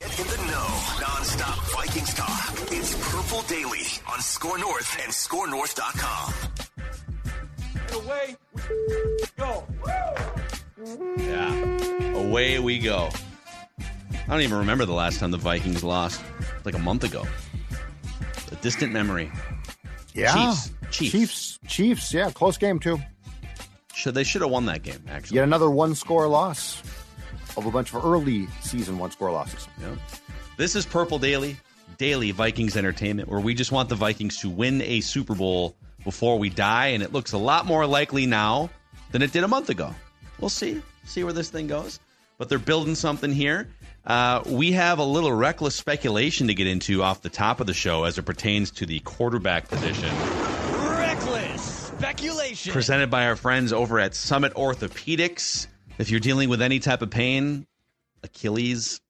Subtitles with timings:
[0.00, 2.52] Get in the know, non-stop Vikings talk.
[2.70, 3.82] It's Purple Daily
[4.12, 6.34] on Score North and ScoreNorth.com.
[8.04, 9.66] Away we go.
[11.16, 12.14] Yeah.
[12.16, 13.08] Away we go.
[13.80, 16.22] I don't even remember the last time the Vikings lost.
[16.64, 17.26] Like a month ago.
[18.52, 19.32] A distant memory.
[20.14, 20.32] Yeah.
[20.32, 20.70] Chiefs.
[20.90, 21.10] Chiefs.
[21.10, 21.58] Chiefs.
[21.66, 22.14] Chiefs.
[22.14, 23.00] Yeah, close game too.
[23.94, 25.36] Should they should have won that game, actually.
[25.36, 26.80] Yet another one score loss
[27.58, 29.68] of a bunch of early season one score losses.
[29.80, 29.94] Yeah.
[30.56, 31.56] This is Purple Daily,
[31.98, 36.38] daily Vikings entertainment, where we just want the Vikings to win a Super Bowl before
[36.38, 38.70] we die, and it looks a lot more likely now
[39.10, 39.94] than it did a month ago.
[40.40, 42.00] We'll see, see where this thing goes.
[42.38, 43.68] But they're building something here.
[44.06, 47.74] Uh, we have a little reckless speculation to get into off the top of the
[47.74, 50.08] show as it pertains to the quarterback position.
[50.88, 52.72] Reckless speculation.
[52.72, 55.66] Presented by our friends over at Summit Orthopedics.
[55.98, 57.66] If you're dealing with any type of pain,
[58.22, 59.00] Achilles,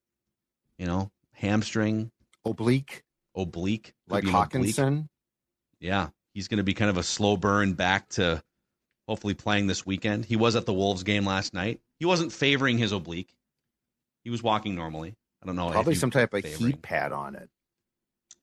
[0.77, 2.11] you know, hamstring,
[2.45, 3.03] Oblique,
[3.35, 4.75] oblique, like an oblique.
[5.79, 8.41] Yeah, he's going to be kind of a slow burn back to
[9.07, 10.25] hopefully playing this weekend.
[10.25, 11.79] He was at the Wolves game last night.
[11.99, 13.33] He wasn't favoring his oblique.
[14.23, 15.15] He was walking normally.
[15.41, 15.69] I don't know.
[15.69, 16.71] Probably some type of favoring.
[16.71, 17.49] heat pad on it.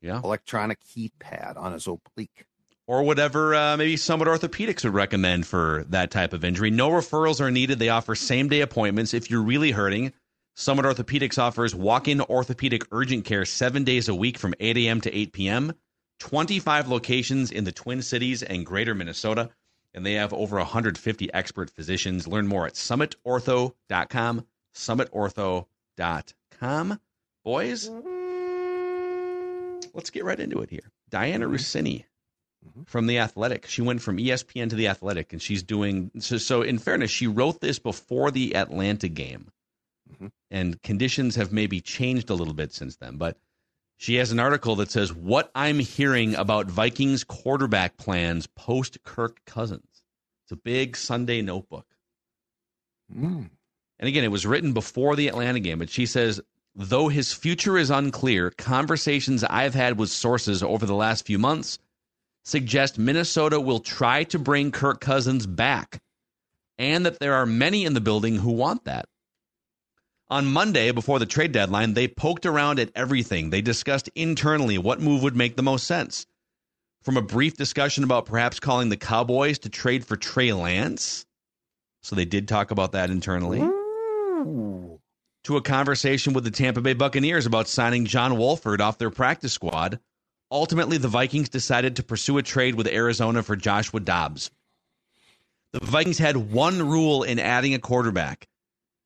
[0.00, 0.20] Yeah.
[0.22, 2.44] Electronic heat pad on his oblique.
[2.88, 6.70] Or whatever uh, maybe Summit Orthopedics would recommend for that type of injury.
[6.70, 7.80] No referrals are needed.
[7.80, 10.12] They offer same day appointments if you're really hurting.
[10.54, 15.00] Summit Orthopedics offers walk in orthopedic urgent care seven days a week from 8 a.m.
[15.02, 15.72] to 8 p.m.
[16.20, 19.50] 25 locations in the Twin Cities and greater Minnesota.
[19.92, 22.28] And they have over 150 expert physicians.
[22.28, 24.46] Learn more at summitortho.com.
[24.74, 27.00] Summitortho.com.
[27.44, 27.90] Boys,
[29.92, 30.90] let's get right into it here.
[31.10, 32.04] Dianna Russini
[32.86, 33.66] from the Athletic.
[33.66, 36.38] She went from ESPN to the Athletic, and she's doing so.
[36.38, 39.50] So, in fairness, she wrote this before the Atlanta game,
[40.50, 43.16] and conditions have maybe changed a little bit since then.
[43.16, 43.38] But
[43.96, 49.44] she has an article that says what I'm hearing about Vikings quarterback plans post Kirk
[49.46, 50.02] Cousins.
[50.44, 51.86] It's a big Sunday notebook.
[53.14, 53.50] Mm.
[53.98, 56.40] And again, it was written before the Atlanta game, but she says,
[56.74, 61.78] though his future is unclear, conversations I've had with sources over the last few months
[62.46, 66.00] suggest Minnesota will try to bring Kirk Cousins back
[66.78, 69.06] and that there are many in the building who want that.
[70.28, 73.50] On Monday, before the trade deadline, they poked around at everything.
[73.50, 76.26] They discussed internally what move would make the most sense.
[77.02, 81.26] From a brief discussion about perhaps calling the Cowboys to trade for Trey Lance.
[82.02, 85.00] So they did talk about that internally Ooh.
[85.44, 89.52] to a conversation with the Tampa Bay Buccaneers about signing John Wolford off their practice
[89.52, 89.98] squad.
[90.50, 94.50] Ultimately, the Vikings decided to pursue a trade with Arizona for Joshua Dobbs.
[95.72, 98.46] The Vikings had one rule in adding a quarterback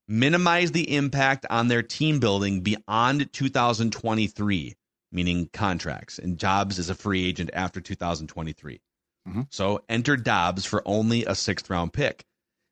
[0.07, 4.75] minimize the impact on their team building beyond 2023,
[5.13, 8.81] meaning contracts and Dobbs is a free agent after 2023.
[9.29, 9.47] Mhm.
[9.51, 12.25] So enter Dobbs for only a sixth round pick.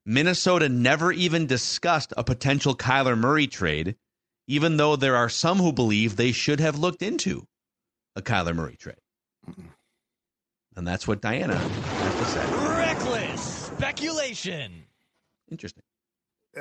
[0.04, 3.96] Minnesota never even discussed a potential Kyler Murray trade,
[4.48, 7.46] even though there are some who believe they should have looked into
[8.18, 8.96] a Kyler Murray trade.
[10.76, 12.68] And that's what Dianna has to say.
[12.76, 14.84] Reckless speculation.
[15.50, 15.82] Interesting.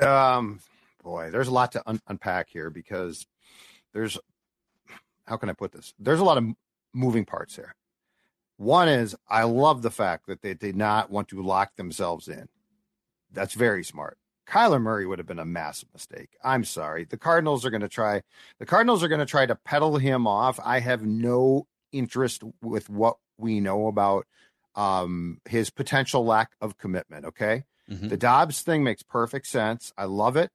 [0.00, 0.60] Um,
[1.02, 3.26] boy, there's a lot to un- unpack here because
[3.92, 4.18] there's
[5.26, 5.92] how can I put this?
[5.98, 6.56] There's a lot of m-
[6.94, 7.74] moving parts here.
[8.56, 12.48] One is I love the fact that they did not want to lock themselves in.
[13.32, 14.16] That's very smart.
[14.48, 16.30] Kyler Murray would have been a massive mistake.
[16.42, 17.04] I'm sorry.
[17.04, 18.22] The Cardinals are going to try.
[18.58, 20.58] The Cardinals are going to try to peddle him off.
[20.64, 24.26] I have no interest with what we know about
[24.74, 27.26] um, his potential lack of commitment.
[27.26, 27.64] Okay.
[27.90, 28.08] Mhm.
[28.10, 29.92] The Dobbs thing makes perfect sense.
[29.98, 30.50] I love it.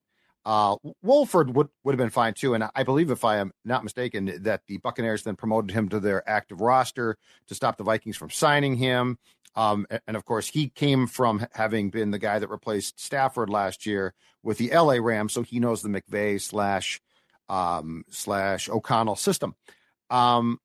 [0.46, 2.54] Uh, Wolford would, would have been fine too.
[2.54, 6.00] And I believe, if I am not mistaken, that the Buccaneers then promoted him to
[6.00, 7.18] their active roster
[7.48, 9.18] to stop the Vikings from signing him.
[9.56, 13.86] Um, and of course, he came from having been the guy that replaced Stafford last
[13.86, 17.00] year with the LA Rams, so he knows the McVay slash
[17.50, 19.56] um, slash O'Connell system.
[20.10, 20.60] Um,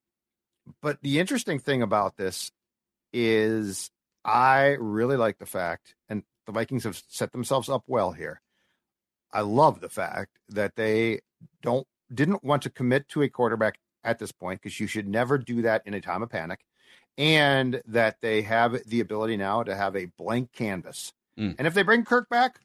[0.80, 2.50] but the interesting thing about this
[3.12, 3.90] is
[4.24, 8.40] I really like the fact, and the Vikings have set themselves up well here.
[9.32, 11.20] I love the fact that they
[11.62, 15.36] don't didn't want to commit to a quarterback at this point because you should never
[15.36, 16.60] do that in a time of panic,
[17.18, 21.12] and that they have the ability now to have a blank canvas.
[21.38, 21.56] Mm.
[21.58, 22.60] And if they bring Kirk back,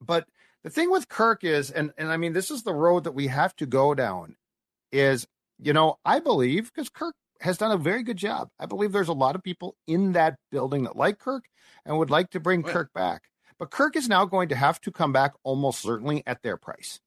[0.00, 0.26] but
[0.64, 3.28] the thing with Kirk is, and and I mean this is the road that we
[3.28, 4.36] have to go down,
[4.90, 5.26] is
[5.58, 8.48] you know I believe because Kirk has done a very good job.
[8.58, 11.44] I believe there's a lot of people in that building that like Kirk
[11.86, 12.62] and would like to bring.
[12.62, 13.22] Kirk back.
[13.58, 16.98] But Kirk is now going to have to come back almost certainly at their price.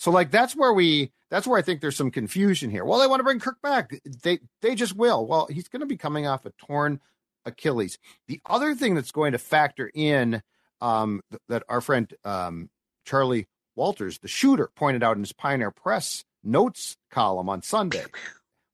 [0.00, 2.86] So like that's where we that's where I think there's some confusion here.
[2.86, 3.92] Well, they want to bring Kirk back.
[4.22, 5.26] They they just will.
[5.26, 7.00] Well, he's going to be coming off a torn
[7.44, 7.98] Achilles.
[8.26, 10.42] The other thing that's going to factor in
[10.80, 12.70] um, th- that our friend um,
[13.04, 18.06] Charlie Walters, the shooter, pointed out in his Pioneer Press notes column on Sunday,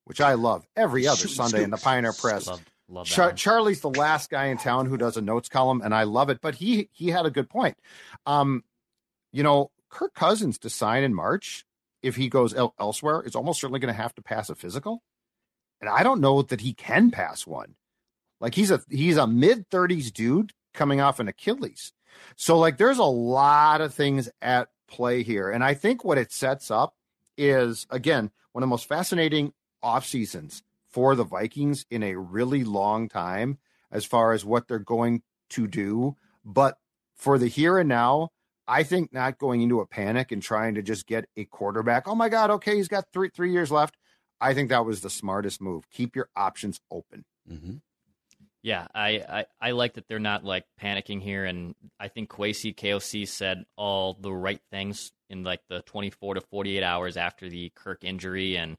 [0.05, 2.46] which I love every other Sunday in the Pioneer Press.
[2.46, 5.93] Love, love Char- Charlie's the last guy in town who does a notes column, and
[5.93, 6.38] I love it.
[6.40, 7.76] But he he had a good point.
[8.26, 8.62] Um,
[9.32, 11.64] you know, Kirk Cousins to sign in March,
[12.02, 15.02] if he goes el- elsewhere, is almost certainly going to have to pass a physical,
[15.80, 17.74] and I don't know that he can pass one.
[18.40, 21.92] Like he's a he's a mid thirties dude coming off an Achilles,
[22.36, 26.32] so like there's a lot of things at play here, and I think what it
[26.32, 26.94] sets up
[27.38, 32.64] is again one of the most fascinating off seasons for the Vikings in a really
[32.64, 33.58] long time
[33.90, 36.16] as far as what they're going to do.
[36.44, 36.78] But
[37.14, 38.30] for the here and now,
[38.68, 42.08] I think not going into a panic and trying to just get a quarterback.
[42.08, 43.96] Oh my God, okay, he's got three three years left.
[44.40, 45.88] I think that was the smartest move.
[45.90, 47.24] Keep your options open.
[47.50, 47.76] Mm-hmm.
[48.62, 52.74] Yeah, I, I, I like that they're not like panicking here, and I think Kwesi
[52.74, 57.70] KOC said all the right things in like the 24 to 48 hours after the
[57.76, 58.72] Kirk injury, and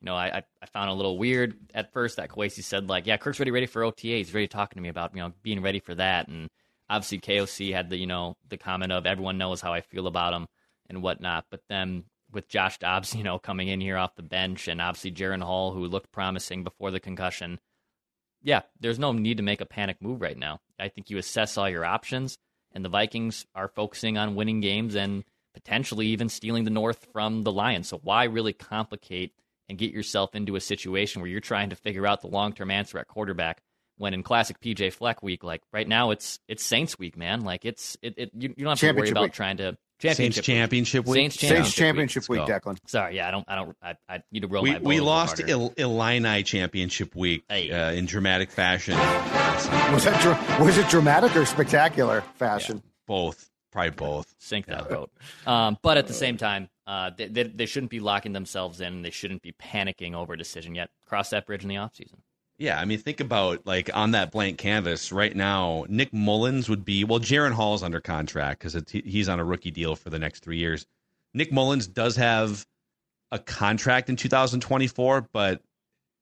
[0.00, 3.06] you know I, I, I found a little weird at first that Kwesi said like,
[3.06, 4.08] yeah, Kirk's ready ready for OTA.
[4.08, 6.48] He's ready talking to me about you know being ready for that, and
[6.88, 10.34] obviously KOC had the you know the comment of everyone knows how I feel about
[10.34, 10.46] him
[10.88, 14.68] and whatnot, but then with Josh Dobbs, you know, coming in here off the bench,
[14.68, 17.60] and obviously Jaren Hall, who looked promising before the concussion
[18.44, 20.60] yeah, there's no need to make a panic move right now.
[20.78, 22.36] I think you assess all your options,
[22.72, 25.24] and the Vikings are focusing on winning games and
[25.54, 27.88] potentially even stealing the North from the Lions.
[27.88, 29.32] So why really complicate
[29.68, 32.70] and get yourself into a situation where you're trying to figure out the long term
[32.70, 33.62] answer at quarterback
[33.98, 37.42] when in classic PJ Fleck week, like right now it's it's Saints week, man.
[37.42, 39.32] Like it's it, it you, you don't have to worry about week.
[39.32, 40.44] trying to Saints championship week.
[40.56, 41.14] championship week.
[41.14, 42.62] Saints Saints championship, championship Let's week.
[42.62, 42.78] Declan.
[42.86, 45.38] Sorry, yeah, I don't I don't I, I need to roll We, my we lost
[45.38, 45.52] harder.
[45.52, 47.70] Il- Illini championship week Hey.
[47.70, 48.96] uh, in dramatic fashion.
[48.98, 52.82] Was that dra- was it dramatic or spectacular fashion?
[53.06, 54.34] both, probably both.
[54.38, 55.10] sink that boat.
[55.46, 59.02] Um, but at the same time, uh, they, they, they shouldn't be locking themselves in.
[59.02, 60.90] They shouldn't be panicking over a decision yet.
[61.06, 62.16] Cross that bridge in the offseason.
[62.58, 65.84] Yeah, I mean, think about like on that blank canvas right now.
[65.88, 67.18] Nick Mullens would be well.
[67.18, 70.86] Jaren Hall's under contract because he's on a rookie deal for the next three years.
[71.34, 72.64] Nick Mullens does have
[73.32, 75.60] a contract in 2024, but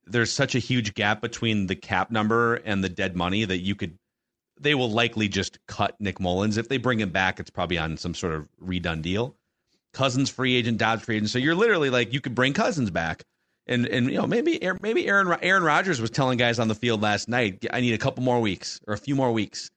[0.06, 3.74] there's such a huge gap between the cap number and the dead money that you
[3.74, 3.98] could.
[4.58, 7.40] They will likely just cut Nick Mullens if they bring him back.
[7.40, 9.36] It's probably on some sort of redone deal.
[9.92, 11.30] Cousins free agent, Dobbs free agent.
[11.30, 13.24] So you're literally like you could bring Cousins back,
[13.66, 17.02] and and you know maybe maybe Aaron Aaron Rodgers was telling guys on the field
[17.02, 19.70] last night, I need a couple more weeks or a few more weeks.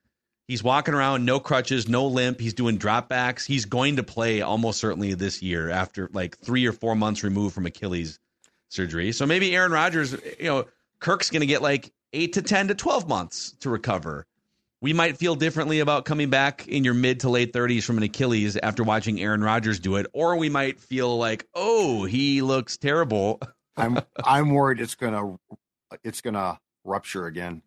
[0.48, 2.40] He's walking around, no crutches, no limp.
[2.40, 3.46] He's doing dropbacks.
[3.46, 7.56] He's going to play almost certainly this year after like three or four months removed
[7.56, 8.20] from Achilles
[8.70, 9.12] surgery.
[9.12, 10.66] So maybe Aaron Rodgers, you know,
[11.00, 14.28] Kirk's going to get like eight to 10 to 12 months to recover.
[14.82, 18.04] We might feel differently about coming back in your mid to late 30s from an
[18.04, 22.78] Achilles after watching Aaron Rodgers do it, or we might feel like, oh, he looks
[22.78, 23.42] terrible.
[23.78, 25.38] I'm I'm worried it's gonna
[26.04, 27.62] it's gonna rupture again.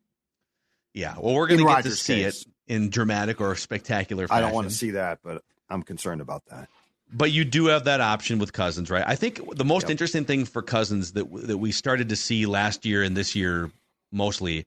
[0.94, 2.44] Yeah, well, we're going In to get to see case.
[2.68, 4.44] it in dramatic or spectacular fashion.
[4.44, 6.68] I don't want to see that, but I'm concerned about that.
[7.12, 9.04] But you do have that option with Cousins, right?
[9.06, 9.90] I think the most Yep.
[9.92, 13.70] interesting thing for Cousins that that we started to see last year and this year
[14.12, 14.64] mostly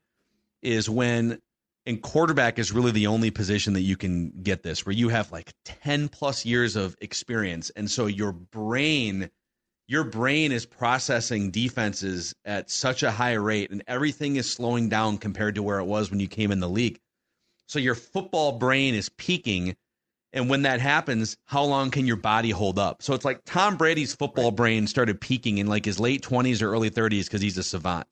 [0.62, 1.39] is when
[1.88, 5.31] and quarterback is really the only position that you can get this where you have
[5.31, 9.29] like 10 plus years of experience and so your brain
[9.91, 15.17] your brain is processing defenses at such a high rate and everything is slowing down
[15.17, 16.98] compared to where it was when you came in the league.
[17.67, 19.75] So your football brain is peaking
[20.31, 23.03] and when that happens, how long can your body hold up?
[23.03, 26.71] So it's like Tom Brady's football brain started peaking in like his late 20s or
[26.71, 28.07] early 30s because he's a savant.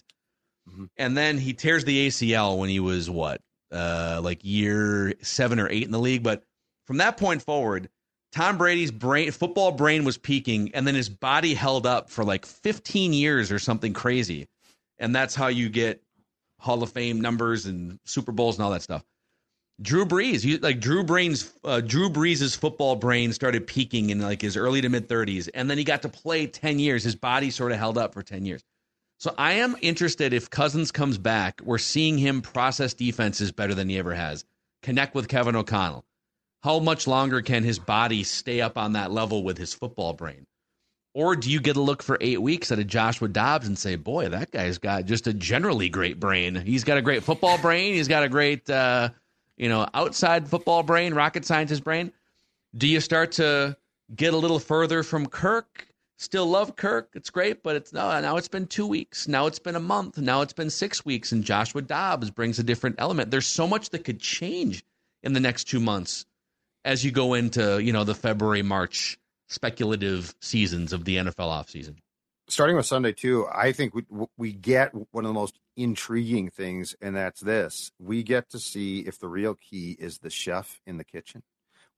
[0.98, 3.40] And then he tears the ACL when he was what,
[3.72, 6.24] uh, like year seven or eight in the league.
[6.24, 6.44] But
[6.88, 7.88] from that point forward,
[8.32, 12.46] Tom Brady's brain, football brain was peaking, and then his body held up for like
[12.46, 14.48] 15 years or something crazy.
[15.00, 16.04] And that's how you get
[16.60, 19.04] Hall of Fame numbers and Super Bowls and all that stuff.
[19.82, 24.58] Drew Brees, like Drew Brain's, uh, Drew Brees' football brain started peaking in like his
[24.58, 27.04] early to mid 30s, and then he got to play 10 years.
[27.04, 28.62] His body sort of held up for 10 years.
[29.20, 33.90] So I am interested if Cousins comes back, we're seeing him process defenses better than
[33.90, 34.46] he ever has.
[34.82, 36.06] Connect with Kevin O'Connell.
[36.62, 40.46] How much longer can his body stay up on that level with his football brain?
[41.14, 43.96] Or do you get a look for eight weeks at a Joshua Dobbs and say,
[43.96, 46.56] boy, that guy's got just a generally great brain.
[46.56, 47.94] He's got a great football brain.
[47.94, 49.10] He's got a great, uh,
[49.58, 52.12] you know, outside football brain, rocket scientist brain.
[52.78, 53.76] Do you start to
[54.16, 55.88] get a little further from Kirk?
[56.18, 57.10] Still love Kirk.
[57.16, 59.28] It's great, but it's no, now it's been two weeks.
[59.28, 60.18] Now it's been a month.
[60.18, 61.32] Now it's been six weeks.
[61.32, 63.32] And Joshua Dobbs brings a different element.
[63.32, 64.84] There's so much that could change
[65.24, 66.26] in the next two months
[66.86, 69.18] as you go into, you know, the February, March
[69.48, 71.96] speculative seasons of the NFL offseason.
[72.48, 74.04] starting with Sunday too, I think we
[74.38, 79.02] we get one of the most intriguing things, and that's this: we get to see
[79.02, 81.44] if the real key is the chef in the kitchen.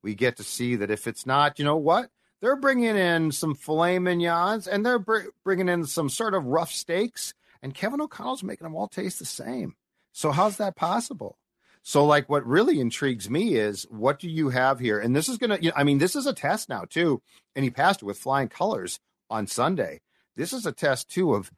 [0.03, 2.09] We get to see that if it's not, you know what,
[2.41, 6.71] they're bringing in some filet mignons and they're br- bringing in some sort of rough
[6.71, 9.75] steaks, and Kevin O'Connell's making them all taste the same.
[10.11, 11.37] So how's that possible?
[11.83, 14.99] So, like, what really intrigues me is what do you have here?
[14.99, 17.21] And this is going to, you know, I mean, this is a test now, too.
[17.55, 20.01] And he passed it with flying colors on Sunday.
[20.35, 21.51] This is a test, too, of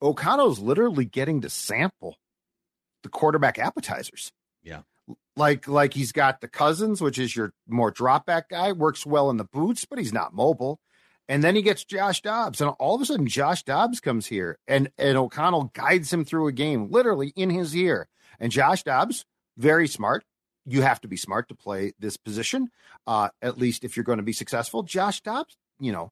[0.00, 2.16] O'Connell's literally getting to sample
[3.02, 4.30] the quarterback appetizers.
[4.62, 4.82] Yeah.
[5.36, 9.30] Like, like he's got the Cousins, which is your more drop back guy, works well
[9.30, 10.78] in the boots, but he's not mobile.
[11.28, 14.58] And then he gets Josh Dobbs, and all of a sudden, Josh Dobbs comes here,
[14.68, 18.06] and and O'Connell guides him through a game, literally in his ear.
[18.40, 19.24] And Josh Dobbs,
[19.56, 20.24] very smart.
[20.64, 22.70] You have to be smart to play this position,
[23.06, 24.82] uh, at least if you're going to be successful.
[24.82, 26.10] Josh Dobbs, you know,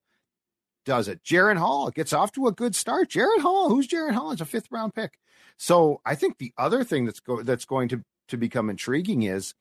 [0.85, 1.23] does it.
[1.25, 3.11] Jaren Hall gets off to a good start.
[3.11, 4.31] Jaren Hall, who's Jaren Hall?
[4.31, 5.19] Is a fifth round pick.
[5.57, 9.55] So I think the other thing that's go that's going to to become intriguing is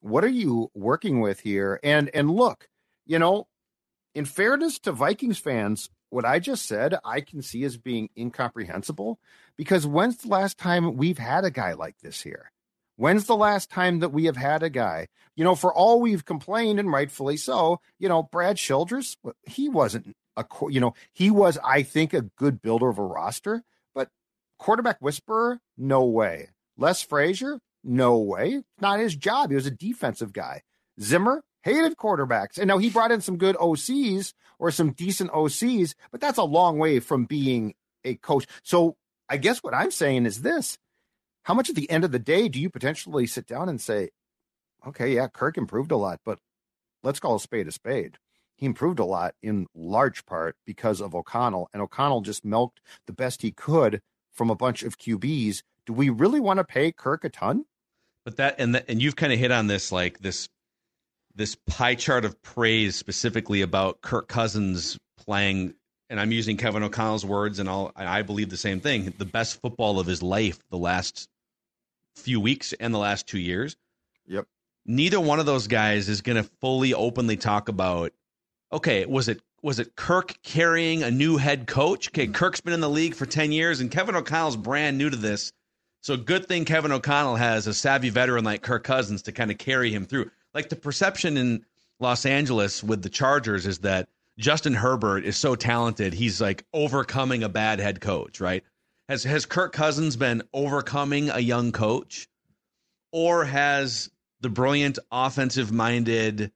[0.00, 1.78] what are you working with here?
[1.82, 2.68] And and look,
[3.06, 3.46] you know,
[4.14, 9.18] in fairness to Vikings fans, what I just said I can see as being incomprehensible
[9.56, 12.50] because when's the last time we've had a guy like this here?
[12.96, 15.08] When's the last time that we have had a guy?
[15.34, 20.14] You know, for all we've complained and rightfully so, you know, Brad Childress, he wasn't
[20.36, 23.62] a, you know, he was, I think, a good builder of a roster,
[23.94, 24.10] but
[24.58, 26.50] quarterback whisperer, no way.
[26.76, 28.62] Les Frazier, no way.
[28.80, 29.50] Not his job.
[29.50, 30.62] He was a defensive guy.
[31.00, 32.58] Zimmer hated quarterbacks.
[32.58, 36.44] And now he brought in some good OCs or some decent OCs, but that's a
[36.44, 37.74] long way from being
[38.04, 38.46] a coach.
[38.62, 38.96] So
[39.28, 40.78] I guess what I'm saying is this
[41.44, 44.10] how much at the end of the day do you potentially sit down and say,
[44.86, 46.38] okay, yeah, Kirk improved a lot, but
[47.02, 48.18] let's call a spade a spade.
[48.56, 53.12] He improved a lot in large part because of O'Connell, and O'Connell just milked the
[53.12, 54.02] best he could
[54.32, 55.62] from a bunch of QBs.
[55.86, 57.64] Do we really want to pay Kirk a ton?
[58.24, 60.48] But that and that, and you've kind of hit on this like this
[61.34, 65.74] this pie chart of praise specifically about Kirk Cousins playing
[66.08, 69.60] and I'm using Kevin O'Connell's words and I'll I believe the same thing the best
[69.60, 71.28] football of his life the last
[72.16, 73.76] few weeks and the last 2 years.
[74.26, 74.46] Yep.
[74.86, 78.12] Neither one of those guys is going to fully openly talk about
[78.72, 82.08] okay, was it was it Kirk carrying a new head coach?
[82.08, 82.32] Okay, mm-hmm.
[82.32, 85.52] Kirk's been in the league for 10 years and Kevin O'Connell's brand new to this.
[86.02, 89.58] So good thing Kevin O'Connell has a savvy veteran like Kirk Cousins to kind of
[89.58, 90.30] carry him through.
[90.54, 91.64] Like the perception in
[92.00, 97.42] Los Angeles with the Chargers is that Justin Herbert is so talented, he's like overcoming
[97.42, 98.64] a bad head coach, right?
[99.08, 102.28] Has has Kirk Cousins been overcoming a young coach?
[103.12, 106.52] Or has the brilliant offensive minded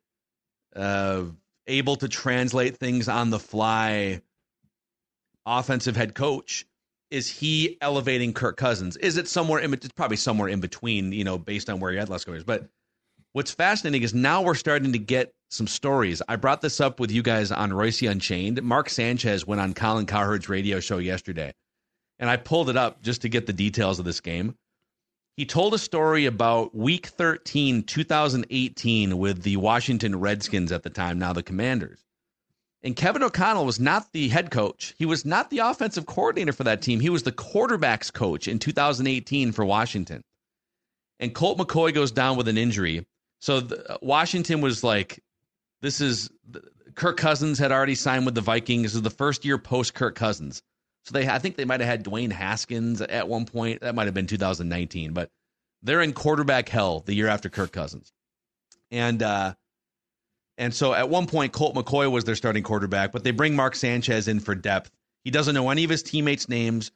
[0.75, 1.25] uh
[1.67, 4.21] able to translate things on the fly
[5.47, 6.67] offensive head coach
[7.11, 8.97] is he elevating Kirk Cousins?
[8.97, 12.09] Is it somewhere in it's probably somewhere in between, you know, based on where at
[12.09, 12.45] last couple years.
[12.45, 12.69] But
[13.35, 16.23] what's fascinating is now we're starting to get some stories.
[16.29, 18.63] I brought this up with you guys on Royce Unchained.
[18.63, 21.53] Mark Sanchez went on Colin Cowherd's radio show yesterday,
[22.21, 24.55] and I pulled it up just to get the details of this game.
[25.37, 31.19] He told a story about week 13, 2018, with the Washington Redskins at the time,
[31.19, 32.05] now the Commanders.
[32.85, 34.95] And Kevin O'Connell was not the head coach.
[34.97, 37.01] He was not the offensive coordinator for that team.
[37.01, 40.23] He was the quarterbacks coach in 2018 for Washington.
[41.19, 43.05] And Colt McCoy goes down with an injury.
[43.45, 45.23] So the, Washington was like,
[45.83, 46.31] this is
[46.95, 48.85] Kirk Cousins had already signed with the Vikings.
[48.85, 50.63] This is the first year post Kirk Cousins.
[51.03, 53.83] So they, I think they might have had Dwayne Haskins at one point.
[53.83, 55.31] That might have been 2019, but
[55.83, 58.15] they're in quarterback hell the year after Kirk Cousins.
[58.91, 59.53] And uh,
[60.57, 63.75] and so at one point, Colt McCoy was their starting quarterback, but they bring Mark
[63.75, 64.91] Sanchez in for depth.
[65.23, 66.93] He doesn't know any of his teammates' names.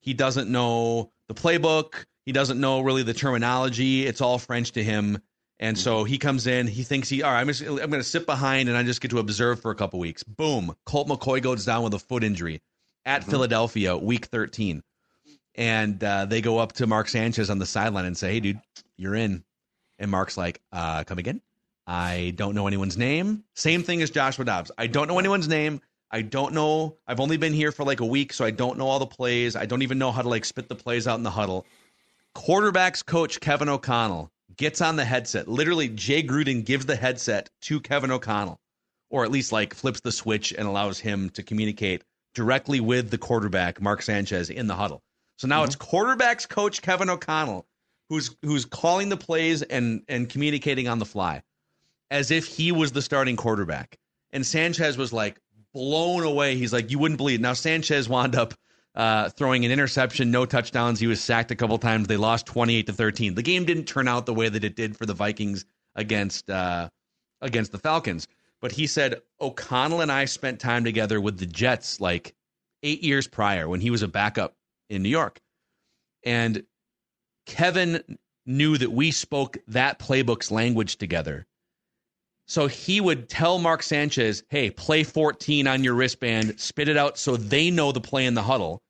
[0.00, 2.06] He doesn't know the playbook.
[2.26, 4.04] He doesn't know really the terminology.
[4.04, 5.22] It's all French to him.
[5.62, 6.66] And so he comes in.
[6.66, 9.00] He thinks he, all right, I'm, just, I'm going to sit behind and I just
[9.00, 10.24] get to observe for a couple weeks.
[10.24, 10.74] Boom.
[10.84, 12.60] Colt McCoy goes down with a foot injury
[13.04, 13.30] at mm-hmm.
[13.30, 14.82] Philadelphia, week 13.
[15.54, 18.60] And uh, they go up to Mark Sanchez on the sideline and say, hey, dude,
[18.96, 19.44] you're in.
[20.00, 21.40] And Mark's like, uh, come again?
[21.86, 23.44] I don't know anyone's name.
[23.54, 24.72] Same thing as Joshua Dobbs.
[24.76, 25.80] I don't know anyone's name.
[26.10, 26.96] I don't know.
[27.06, 29.54] I've only been here for like a week, so I don't know all the plays.
[29.54, 31.66] I don't even know how to like spit the plays out in the huddle.
[32.34, 35.48] Quarterbacks coach Kevin O'Connell gets on the headset.
[35.48, 38.60] Literally, Jay Gruden gives the headset to Kevin O'Connell,
[39.10, 42.04] or at least like flips the switch and allows him to communicate
[42.34, 45.02] directly with the quarterback, Mark Sanchez, in the huddle.
[45.38, 45.66] So now mm-hmm.
[45.66, 47.66] it's quarterbacks coach Kevin O'Connell
[48.12, 51.42] who's who's calling the plays and and communicating on the fly
[52.10, 53.96] as if he was the starting quarterback.
[54.32, 55.40] And Sanchez was like
[55.72, 56.56] blown away.
[56.56, 57.40] He's like, you wouldn't believe.
[57.40, 57.42] It.
[57.42, 58.52] Now Sanchez wound up
[58.94, 61.00] uh, throwing an interception, no touchdowns.
[61.00, 62.08] He was sacked a couple times.
[62.08, 63.34] They lost twenty eight to thirteen.
[63.34, 66.88] The game didn't turn out the way that it did for the Vikings against uh,
[67.40, 68.28] against the Falcons.
[68.60, 72.34] But he said O'Connell and I spent time together with the Jets like
[72.82, 74.54] eight years prior when he was a backup
[74.90, 75.40] in New York,
[76.24, 76.64] and
[77.46, 81.46] Kevin knew that we spoke that playbook's language together
[82.52, 87.16] so he would tell Mark Sanchez, hey, play 14 on your wristband, spit it out
[87.16, 88.82] so they know the play in the huddle.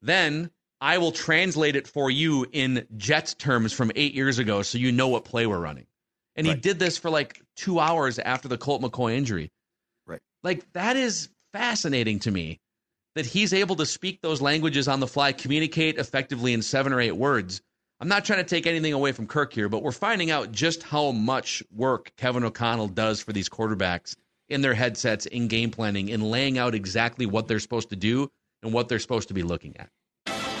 [0.00, 4.78] Then I will translate it for you in Jets terms from eight years ago so
[4.78, 5.84] you know what play we're running.
[6.36, 6.54] And right.
[6.54, 9.50] he did this for like two hours after the Colt McCoy injury.
[10.06, 10.22] Right.
[10.42, 12.60] Like that is fascinating to me
[13.14, 17.00] that he's able to speak those languages on the fly, communicate effectively in seven or
[17.02, 17.60] eight words
[18.00, 20.82] I'm not trying to take anything away from Kirk here, but we're finding out just
[20.82, 24.16] how much work Kevin O'Connell does for these quarterbacks
[24.48, 28.30] in their headsets, in game planning, in laying out exactly what they're supposed to do
[28.62, 29.90] and what they're supposed to be looking at.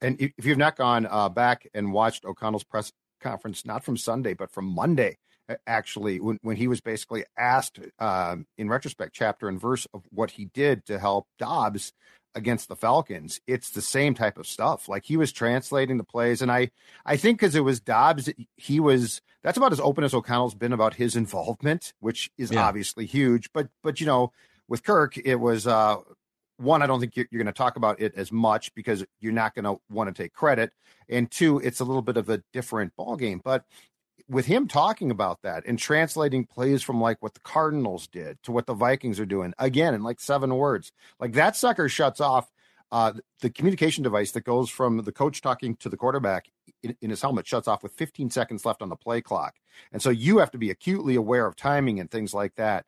[0.00, 4.34] And if you've not gone uh, back and watched O'Connell's press conference, not from Sunday,
[4.34, 5.16] but from Monday,
[5.66, 10.32] actually, when, when he was basically asked, uh, in retrospect, chapter and verse of what
[10.32, 11.92] he did to help Dobbs
[12.34, 14.88] against the Falcons, it's the same type of stuff.
[14.88, 16.70] Like he was translating the plays, and I
[17.04, 20.72] I think because it was Dobbs, he was that's about as open as O'Connell's been
[20.72, 22.66] about his involvement, which is yeah.
[22.66, 23.50] obviously huge.
[23.52, 24.32] But but you know,
[24.68, 25.96] with Kirk, it was uh
[26.58, 29.32] one, I don't think you're, you're going to talk about it as much because you're
[29.32, 30.72] not going to want to take credit,
[31.08, 33.40] and two, it's a little bit of a different ball game.
[33.42, 33.64] But
[34.28, 38.52] with him talking about that and translating plays from like what the Cardinals did to
[38.52, 42.50] what the Vikings are doing again in like seven words, like that sucker shuts off
[42.90, 46.46] uh, the communication device that goes from the coach talking to the quarterback
[46.82, 49.56] in, in, his helmet shuts off with 15 seconds left on the play clock.
[49.92, 52.86] And so you have to be acutely aware of timing and things like that.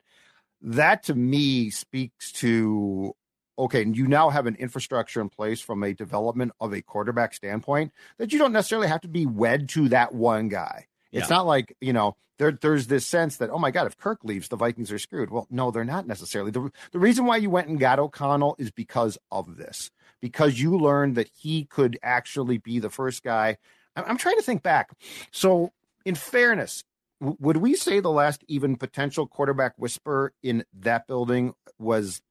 [0.61, 3.15] That to me speaks to
[3.61, 7.33] okay, and you now have an infrastructure in place from a development of a quarterback
[7.33, 10.87] standpoint that you don't necessarily have to be wed to that one guy.
[11.11, 11.37] It's Yeah.
[11.37, 14.47] not like, you know, there, there's this sense that, oh my God, if Kirk leaves,
[14.47, 15.29] the Vikings are screwed.
[15.29, 16.49] Well, no, they're not necessarily.
[16.51, 20.75] The, the reason why you went and got O'Connell is because of this, because you
[20.77, 23.57] learned that he could actually be the first guy.
[23.95, 24.89] I'm, I'm trying to think back.
[25.31, 25.71] So,
[26.03, 26.83] in fairness,
[27.19, 32.21] w- would we say the last even potential quarterback whisper in that building was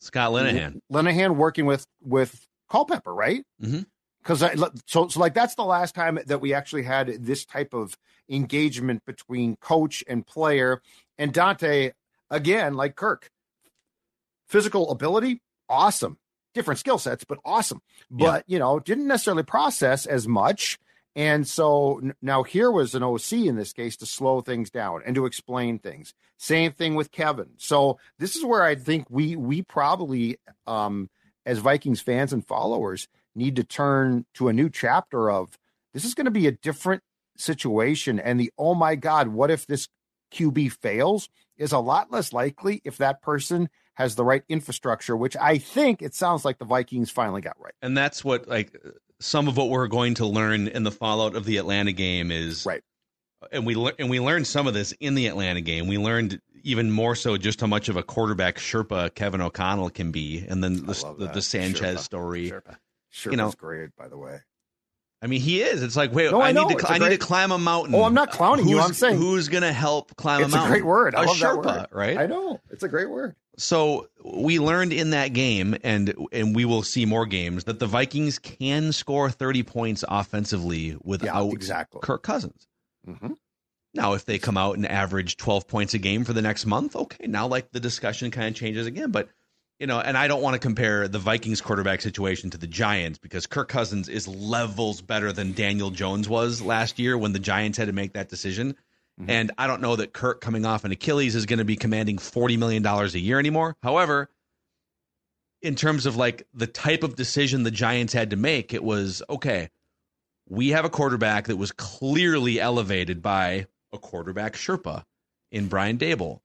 [0.00, 0.80] Scott Linehan.
[0.92, 3.44] Linehan working with with Culpepper, right?
[3.62, 3.80] Mm-hmm.
[4.22, 4.40] Because
[4.86, 7.96] so so like that's the last time that we actually had this type of
[8.28, 10.82] engagement between coach and player.
[11.16, 11.92] And Daunte,
[12.30, 13.30] again, like Kirk,
[14.48, 16.18] physical ability, awesome,
[16.54, 17.80] different skill sets, but awesome.
[18.10, 20.78] But you know, didn't necessarily process as much.
[21.18, 25.16] And so now here was an OC in this case to slow things down and
[25.16, 26.14] to explain things.
[26.36, 27.48] Same thing with Kevin.
[27.56, 31.10] So this is where I think we we probably um
[31.44, 35.58] as Vikings fans and followers need to turn to a new chapter of
[35.92, 37.02] this is going to be a different
[37.36, 39.88] situation and the oh my god what if this
[40.32, 45.36] QB fails is a lot less likely if that person has the right infrastructure which
[45.36, 47.74] I think it sounds like the Vikings finally got right.
[47.82, 48.72] And that's what like
[49.20, 52.64] some of what we're going to learn in the fallout of the Atlanta game is
[52.66, 52.82] right.
[53.52, 55.86] And we lear- and we learned some of this in the Atlanta game.
[55.86, 60.10] We learned even more so just how much of a quarterback Sherpa Kevin O'Connell can
[60.10, 62.00] be, and then the the, the Sanchez Sherpa.
[62.00, 62.52] story.
[63.10, 64.40] Sure, You know- great by the way.
[65.22, 65.82] I mean, he is.
[65.82, 67.58] It's like, wait, No, I I, need to, It's a I need to climb a
[67.58, 67.92] mountain.
[67.94, 68.76] Oh, I'm not clowning you.
[68.76, 70.72] Who's- I'm saying- who's going to help climb It's a a mountain?
[70.72, 71.14] great word.
[71.16, 71.86] I a love that Sherpa, word.
[71.90, 72.18] right?
[72.18, 72.60] I know.
[72.70, 73.34] It's a great word.
[73.58, 77.86] So we learned in that game, and and we will see more games that the
[77.86, 82.00] Vikings can score 30 points offensively without exactly.
[82.00, 82.68] Kirk Cousins.
[83.06, 83.36] Mhm.
[83.94, 86.94] Now, if they come out and average 12 points a game for the next month,
[86.94, 89.10] okay, now like the discussion kind of changes again.
[89.10, 89.28] But
[89.80, 93.18] you know, and I don't want to compare the Vikings quarterback situation to the Giants
[93.18, 97.78] because Kirk Cousins is levels better than Daniel Jones was last year when the Giants
[97.78, 98.76] had to make that decision.
[99.20, 99.30] Mm-hmm.
[99.30, 102.18] And I don't know that Kirk coming off an Achilles is going to be commanding
[102.18, 103.76] $40 million a year anymore.
[103.82, 104.30] However,
[105.60, 109.22] in terms of like the type of decision the Giants had to make, it was
[109.28, 109.70] okay,
[110.48, 115.04] we have a quarterback that was clearly elevated by a quarterback Sherpa
[115.50, 116.40] in Brian Daboll.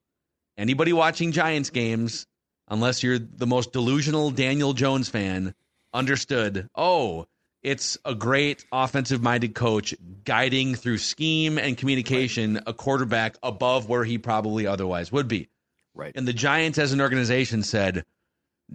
[0.56, 2.26] Anybody watching Giants games,
[2.68, 5.54] unless you're the most delusional Daniel Jones fan,
[5.92, 7.26] understood, oh,
[7.64, 14.04] it's a great offensive minded coach guiding through scheme and communication a quarterback above where
[14.04, 15.48] he probably otherwise would be.
[15.94, 16.12] Right.
[16.14, 18.04] And the Giants as an organization said,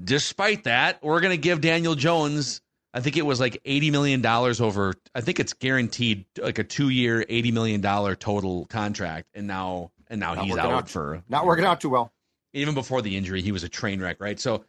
[0.04, 2.62] despite that, we're going to give Daniel Jones,
[2.94, 6.90] I think it was like $80 million over, I think it's guaranteed like a two
[6.90, 9.28] year, $80 million total contract.
[9.34, 12.12] And now, and now Not he's out, out- for Not working out too well.
[12.54, 14.40] even before the injury, he was a train wreck, right?
[14.40, 14.66] So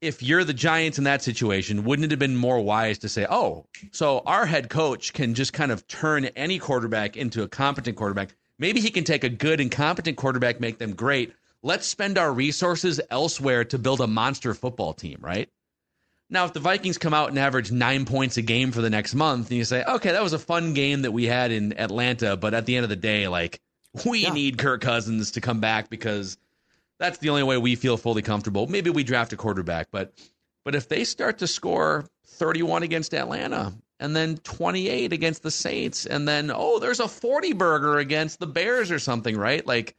[0.00, 3.26] if you're the Giants in that situation, wouldn't it have been more wise to say,
[3.28, 7.96] oh, so our head coach can just kind of turn any quarterback into a competent
[7.96, 8.34] quarterback?
[8.58, 11.34] Maybe he can take a good and competent quarterback, make them great.
[11.62, 15.48] Let's spend our resources elsewhere to build a monster football team, right?
[16.28, 19.14] Now, if the Vikings come out and average nine points a game for the next
[19.14, 22.36] month, and you say, okay, that was a fun game that we had in Atlanta,
[22.36, 23.60] but at the end of the day, like,
[24.04, 26.36] we need Kirk Cousins to come back because
[26.98, 28.66] that's the only way we feel fully comfortable.
[28.66, 30.12] Maybe we draft a quarterback, but
[30.64, 36.06] but if they start to score 31 against Atlanta and then 28 against the Saints
[36.06, 39.66] and then oh, there's a 40 burger against the Bears or something, right?
[39.66, 39.94] Like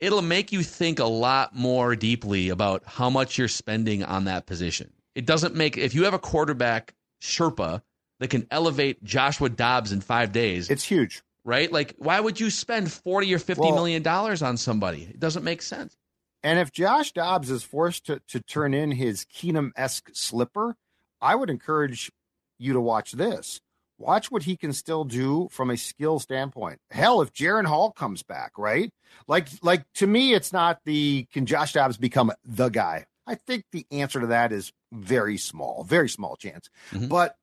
[0.00, 4.46] it'll make you think a lot more deeply about how much you're spending on that
[4.46, 4.92] position.
[5.14, 7.82] It doesn't make if you have a quarterback Sherpa
[8.20, 10.70] that can elevate Joshua Dobbs in 5 days.
[10.70, 11.22] It's huge.
[11.44, 11.70] Right?
[11.70, 15.02] Like why would you spend 40 or 50 Well- million dollars on somebody?
[15.02, 15.96] It doesn't make sense.
[16.42, 20.76] And if Josh Dobbs is forced to, to turn in his Keenum esque slipper,
[21.20, 22.12] I would encourage
[22.58, 23.60] you to watch this.
[23.96, 26.80] Watch what he can still do from a skill standpoint.
[26.90, 28.92] Hell, if Jaren Hall comes back, right?
[29.26, 33.06] Like, like to me, it's not the can Josh Dobbs become the guy.
[33.26, 36.68] I think the answer to that is very small, very small chance.
[36.90, 37.06] Mm-hmm.
[37.08, 37.36] But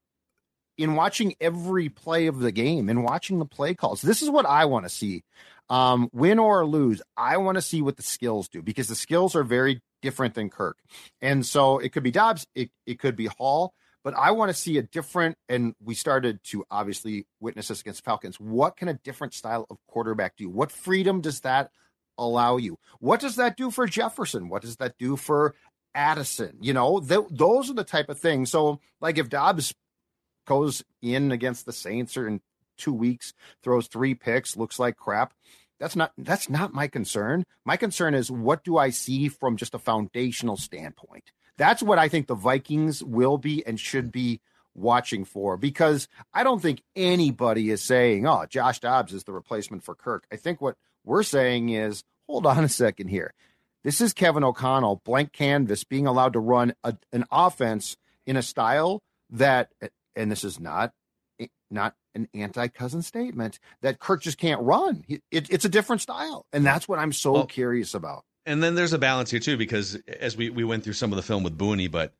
[0.77, 4.45] in watching every play of the game and watching the play calls, this is what
[4.45, 5.23] I want to see.
[5.69, 9.35] Um, win or lose, I want to see what the skills do because the skills
[9.35, 10.77] are very different than Kirk.
[11.21, 14.53] And so it could be Dobbs, it, it could be Hall, but I want to
[14.53, 18.39] see a different, and we started to obviously witness this against Falcons.
[18.39, 20.49] What can a different style of quarterback do?
[20.49, 21.71] What freedom does that
[22.17, 22.77] allow you?
[22.99, 24.49] What does that do for Jefferson?
[24.49, 25.55] What does that do for
[25.93, 26.57] Addison?
[26.61, 28.49] You know, th- those are the type of things.
[28.49, 29.73] So, like if Dobbs
[30.45, 32.41] goes in against the Saints or in
[32.77, 35.33] two weeks, throws three picks, looks like crap.
[35.79, 37.43] That's not that's not my concern.
[37.65, 41.31] My concern is what do I see from just a foundational standpoint.
[41.57, 44.41] That's what I think the Vikings will be and should be
[44.73, 49.83] watching for because I don't think anybody is saying, "Oh, Josh Dobbs is the replacement
[49.83, 53.33] for Kirk." I think what we're saying is, "Hold on a second here.
[53.83, 58.43] This is Kevin O'Connell, blank canvas, being allowed to run a, an offense in a
[58.43, 59.01] style
[59.31, 59.71] that,
[60.15, 60.93] and this is not
[61.71, 65.03] not an anti-cousin statement that Kirk just can't run.
[65.07, 68.25] It, it's a different style, and that's what I'm so well, curious about.
[68.45, 71.15] And then there's a balance here too, because as we we went through some of
[71.15, 72.13] the film with Booney, but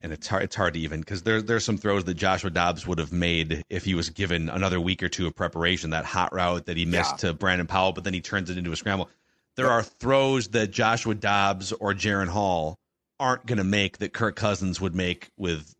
[0.00, 2.86] and it's hard it's hard to even because there's there's some throws that Joshua Dobbs
[2.86, 5.90] would have made if he was given another week or two of preparation.
[5.90, 7.30] That hot route that he missed yeah.
[7.30, 9.10] to Brandon Powell, but then he turns it into a scramble.
[9.56, 12.78] There are throws that Joshua Dobbs or Jaren Hall
[13.18, 15.74] aren't going to make that Kirk Cousins would make with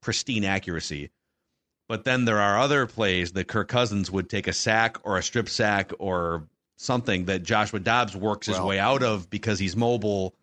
[0.00, 1.10] pristine accuracy.
[1.88, 5.22] But then there are other plays that Kirk Cousins would take a sack or a
[5.22, 9.74] strip sack or something that Joshua Dobbs works his well, way out of because he's
[9.74, 10.34] mobile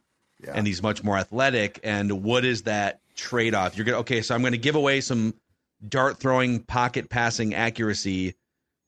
[0.43, 0.53] yeah.
[0.55, 1.79] and he's much more athletic.
[1.83, 3.77] And what is that trade off?
[3.77, 5.35] You're going to, okay, so I'm going to give away some
[5.87, 8.35] dart throwing, pocket passing accuracy,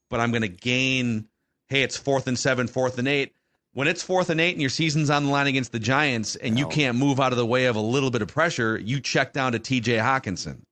[0.10, 1.28] but I'm going to gain,
[1.70, 3.34] hey, it's fourth and seven, fourth and eight.
[3.78, 6.58] When it's fourth and eight and your season's on the line against the Giants and
[6.58, 9.34] you can't move out of the way of a little bit of pressure, you check
[9.34, 10.64] down to TJ Hockenson.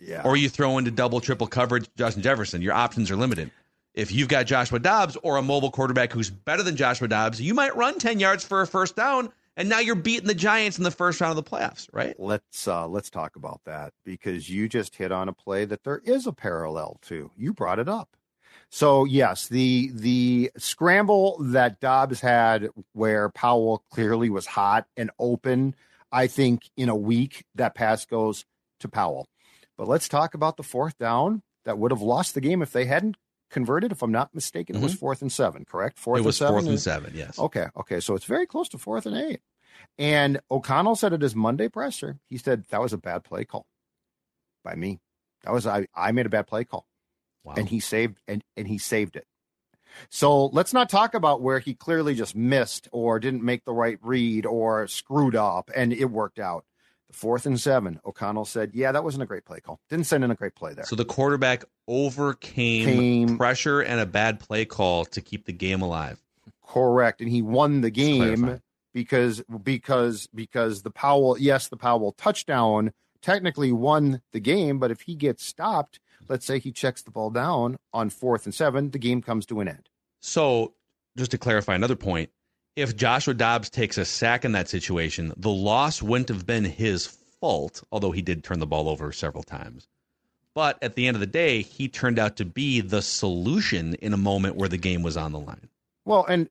[0.00, 0.22] Yeah.
[0.24, 2.62] Or you throw into double, triple coverage Justin Jefferson.
[2.62, 3.50] Your options are limited.
[3.92, 7.52] If you've got Joshua Dobbs or a mobile quarterback who's better than Joshua Dobbs, you
[7.52, 10.84] might run 10 yards for a first down and now you're beating the Giants in
[10.84, 12.18] the first round of the playoffs, right?
[12.18, 16.00] Let's uh let's talk about that because you just hit on a play that there
[16.02, 17.30] is a parallel to.
[17.36, 18.16] You brought it up.
[18.70, 25.74] So yes, the the scramble that Dobbs had where Powell clearly was hot and open,
[26.10, 28.44] I think in a week that pass goes
[28.80, 29.28] to Powell.
[29.76, 32.84] But let's talk about the fourth down that would have lost the game if they
[32.84, 33.16] hadn't
[33.50, 33.92] converted.
[33.92, 34.82] If I'm not mistaken, mm-hmm.
[34.82, 35.00] it was mm-hmm.
[35.00, 35.98] fourth and seven, correct?
[35.98, 37.38] Fourth it was and fourth and seven, yes.
[37.38, 38.00] Okay, okay.
[38.00, 39.40] So it's very close to fourth and eight.
[39.98, 43.66] And O'Connell said at his Monday presser, he said that was a bad play call
[44.64, 45.00] by me.
[45.44, 46.86] That was I, I made a bad play call.
[47.44, 47.54] Wow.
[47.56, 49.26] And he saved and, and he saved it.
[50.08, 53.98] So let's not talk about where he clearly just missed or didn't make the right
[54.02, 56.64] read or screwed up and it worked out.
[57.08, 58.00] The Fourth and seven.
[58.04, 59.78] O'Connell said, "Yeah, that wasn't a great play call.
[59.90, 64.06] Didn't send in a great play there." So the quarterback overcame Came, pressure and a
[64.06, 66.18] bad play call to keep the game alive.
[66.66, 68.60] Correct, and he won the game
[68.94, 75.02] because because because the Powell, yes, the Powell touchdown technically won the game, but if
[75.02, 78.98] he gets stopped, let's say he checks the ball down on fourth and seven, the
[78.98, 79.88] game comes to an end.
[80.20, 80.74] So,
[81.16, 82.30] just to clarify another point,
[82.76, 87.06] if Joshua Dobbs takes a sack in that situation, the loss wouldn't have been his
[87.06, 89.86] fault, although he did turn the ball over several times.
[90.54, 94.12] But at the end of the day, he turned out to be the solution in
[94.12, 95.68] a moment where the game was on the line.
[96.04, 96.48] Well, and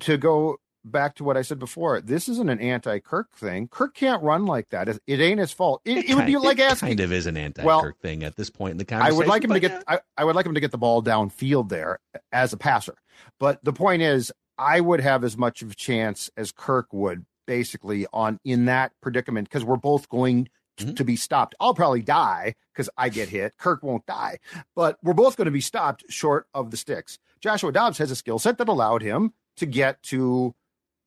[0.00, 3.68] to go back to what I said before, this isn't an anti-Kirk thing.
[3.68, 4.88] Kirk can't run like that.
[4.88, 5.82] It, ain't his fault.
[5.84, 6.88] It, it, it would be like asking.
[6.88, 9.14] Kind of is an anti-Kirk well, thing at this point in the conversation.
[9.14, 9.84] I would like him to get.
[9.86, 11.98] I, I would like him to get the ball downfield there
[12.32, 12.94] as a passer.
[13.38, 17.24] But the point is, I would have as much of a chance as Kirk would
[17.46, 20.94] basically on in that predicament because we're both going mm-hmm.
[20.94, 21.54] to be stopped.
[21.60, 23.56] I'll probably die because I get hit.
[23.56, 24.38] Kirk won't die,
[24.74, 27.18] but we're both going to be stopped short of the sticks.
[27.40, 30.54] Joshua Dobbs has a skill set that allowed him to get to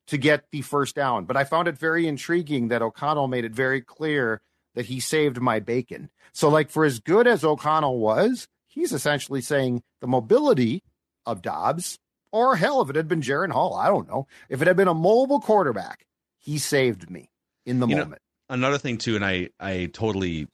[0.08, 1.26] to get the first down.
[1.26, 4.42] But I found it very intriguing that O'Connell made it very clear
[4.76, 6.10] that he saved my bacon.
[6.34, 10.84] So like for as good as O'Connell was, he's essentially saying the mobility
[11.26, 12.00] of Dobbs
[12.32, 14.28] or hell, if it had been Jaren Hall, I don't know.
[14.50, 16.06] If it had been a mobile quarterback,
[16.40, 17.30] he saved me
[17.66, 18.22] in the you moment.
[18.50, 20.48] Know, another thing too, and I I totally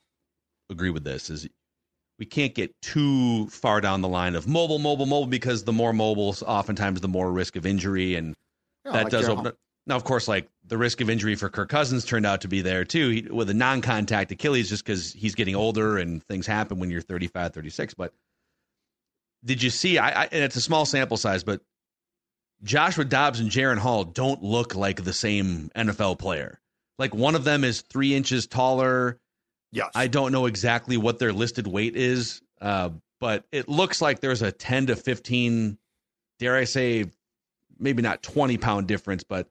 [0.70, 1.48] agree with this is
[2.20, 5.94] we can't get too far down the line of mobile, mobile, mobile because the more
[5.94, 8.34] mobile, oftentimes the more risk of injury, and
[8.88, 9.48] yeah, that like does open.
[9.48, 9.56] Up.
[9.86, 12.62] Now, of course, like the risk of injury for Kirk Cousins turned out to be
[12.62, 16.80] there too he, with a non-contact Achilles, just because he's getting older and things happen
[16.80, 17.94] when you're 35, 36.
[17.94, 18.14] But
[19.46, 19.98] did you see?
[19.98, 21.62] I, I, and it's a small sample size, but
[22.64, 26.60] Joshua Dobbs and Jaren Hall don't look like the same NFL player.
[27.00, 29.20] Like one of them is three inches taller.
[29.72, 29.92] Yes.
[29.96, 34.42] I don't know exactly what their listed weight is, uh, but it looks like there's
[34.42, 35.78] a 10 to 15,
[36.40, 37.06] dare I say,
[37.80, 39.48] maybe not 20 pound difference, but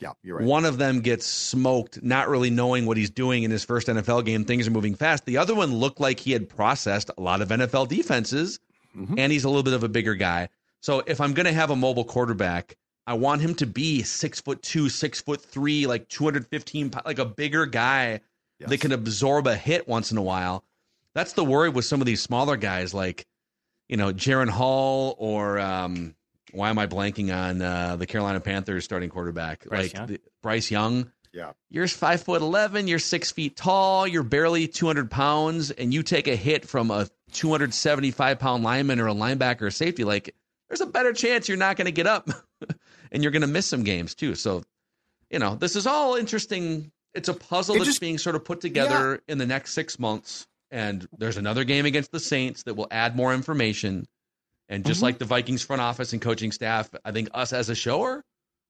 [0.00, 0.46] yeah, you're right.
[0.46, 4.24] One of them gets smoked, not really knowing what he's doing in his first NFL
[4.24, 4.44] game.
[4.44, 5.26] Things are moving fast.
[5.26, 8.60] The other one looked like he had processed a lot of NFL defenses
[8.96, 9.18] mm-hmm.
[9.18, 10.48] and he's a little bit of a bigger guy.
[10.80, 14.40] So if I'm going to have a mobile quarterback, I want him to be six
[14.40, 18.20] foot two, six foot three, like 215, like a bigger guy
[18.58, 18.70] yes.
[18.70, 20.64] that can absorb a hit once in a while.
[21.14, 23.26] That's the worry with some of these smaller guys, like
[23.88, 26.14] you know Jaren Hall or um,
[26.52, 29.64] why am I blanking on uh, the Carolina Panthers starting quarterback?
[29.64, 30.06] Bryce like Young?
[30.06, 31.10] The, Bryce Young.
[31.32, 31.52] Yeah.
[31.68, 32.88] You're five foot eleven.
[32.88, 34.06] You're six feet tall.
[34.06, 38.10] You're barely two hundred pounds, and you take a hit from a two hundred seventy
[38.10, 40.02] five pound lineman or a linebacker or safety.
[40.04, 40.34] Like,
[40.68, 42.28] there's a better chance you're not going to get up,
[43.12, 44.34] and you're going to miss some games too.
[44.34, 44.64] So,
[45.30, 46.90] you know, this is all interesting.
[47.14, 49.98] It's a puzzle It that's just- being sort of put together in the next six
[49.98, 50.46] months.
[50.72, 54.06] And there's another game against the Saints that will add more information.
[54.70, 55.02] And just Mhm.
[55.02, 58.24] like the Vikings front office and coaching staff, I think us as a shower,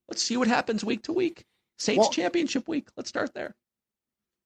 [0.09, 1.45] let's see what happens week to week.
[1.77, 2.89] Saints Well- championship week.
[2.97, 3.55] Let's start there.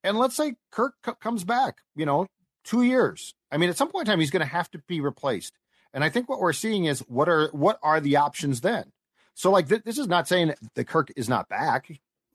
[0.03, 2.27] And let's say Kirk co- comes back, you know,
[2.63, 3.33] two years.
[3.51, 5.53] I mean, at some point in time, he's going to have to be replaced.
[5.93, 8.91] And I think what we're seeing is what are what are the options then?
[9.33, 11.89] So, like, th- this is not saying that Kirk is not back.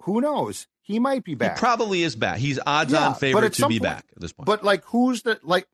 [0.05, 0.67] Who knows?
[0.83, 1.57] He might be back.
[1.57, 2.39] He probably is back.
[2.39, 4.47] He's odds Yeah, on but favorite to be point- back at this point.
[4.47, 5.67] But like, who's the like?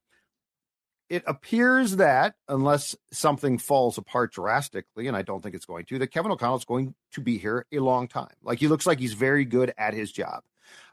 [1.09, 5.99] It appears that unless something falls apart drastically, and I don't think it's going to,
[6.01, 8.35] that Kevin O'Connell is going to be here a long time.
[8.42, 10.42] Like he looks like he's very good at his job.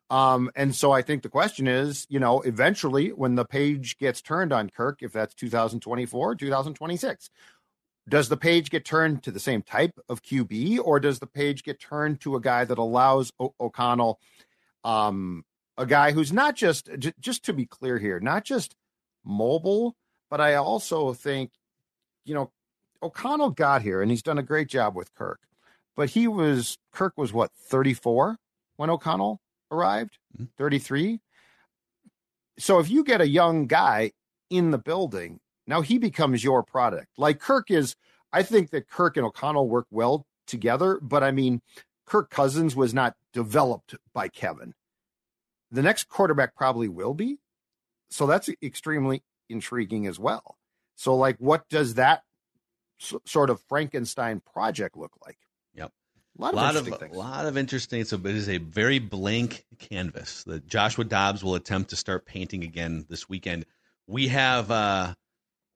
[0.10, 4.22] Um, and so I think the question is, you know, eventually when the page gets
[4.22, 7.30] turned on Kirk, if that's 2024, 2026,
[8.08, 11.64] does the page get turned to the same type of QB or does the page
[11.64, 14.20] get turned to a guy that allows o- O'Connell,
[14.84, 15.46] um,
[15.78, 18.76] a guy who's not just, j- just to be clear here, not just
[19.24, 19.96] mobile,
[20.34, 21.52] but I also think,
[22.26, 22.52] you know,
[23.04, 25.40] O'Connell got here and he's done a great job with Kirk,
[25.96, 28.38] but he was, Kirk was what, 34
[28.78, 30.18] when O'Connell arrived?
[30.36, 30.46] Mm-hmm.
[30.58, 31.20] 33?
[32.58, 34.14] So if you get a young guy
[34.50, 37.10] in the building, now he becomes your product.
[37.16, 37.96] Like Kirk is,
[38.32, 41.62] I think that Kirk and O'Connell work well together, but I mean,
[42.08, 44.74] Kirk Cousins was not developed by Kevin.
[45.70, 47.38] The next quarterback probably will be.
[48.10, 49.22] So that's extremely
[49.54, 50.58] intriguing as well.
[50.96, 52.24] So, like, what does that
[53.02, 55.38] s- sort of Frankenstein project look like?
[55.76, 55.92] Yep.
[56.38, 57.16] A lot a of lot interesting of things.
[57.16, 58.04] a lot of interesting.
[58.06, 62.64] So it is a very blank canvas that Joshua Dobbs will attempt to start painting
[62.64, 63.66] again this weekend.
[64.08, 65.14] We have uh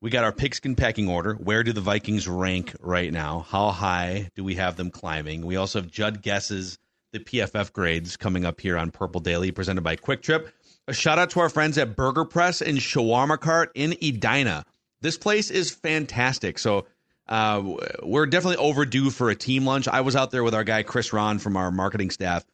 [0.02, 1.34] we got our pigskin pecking order.
[1.36, 3.46] Where do the Vikings rank right now?
[3.50, 5.46] How high do we have them climbing?
[5.46, 6.78] We also have Judd guesses
[7.13, 10.54] the PFF grades coming up here on Purple Daily, presented by Quick Trip.
[10.89, 14.65] A shout out to our friends at Burger Press and Shawarma Cart in Edina.
[15.02, 16.58] This place is fantastic.
[16.58, 16.86] So
[17.28, 17.62] uh,
[18.04, 19.89] we're definitely overdue for a team lunch.
[19.89, 22.45] I was out there with our guy Chris Ron from our marketing staff,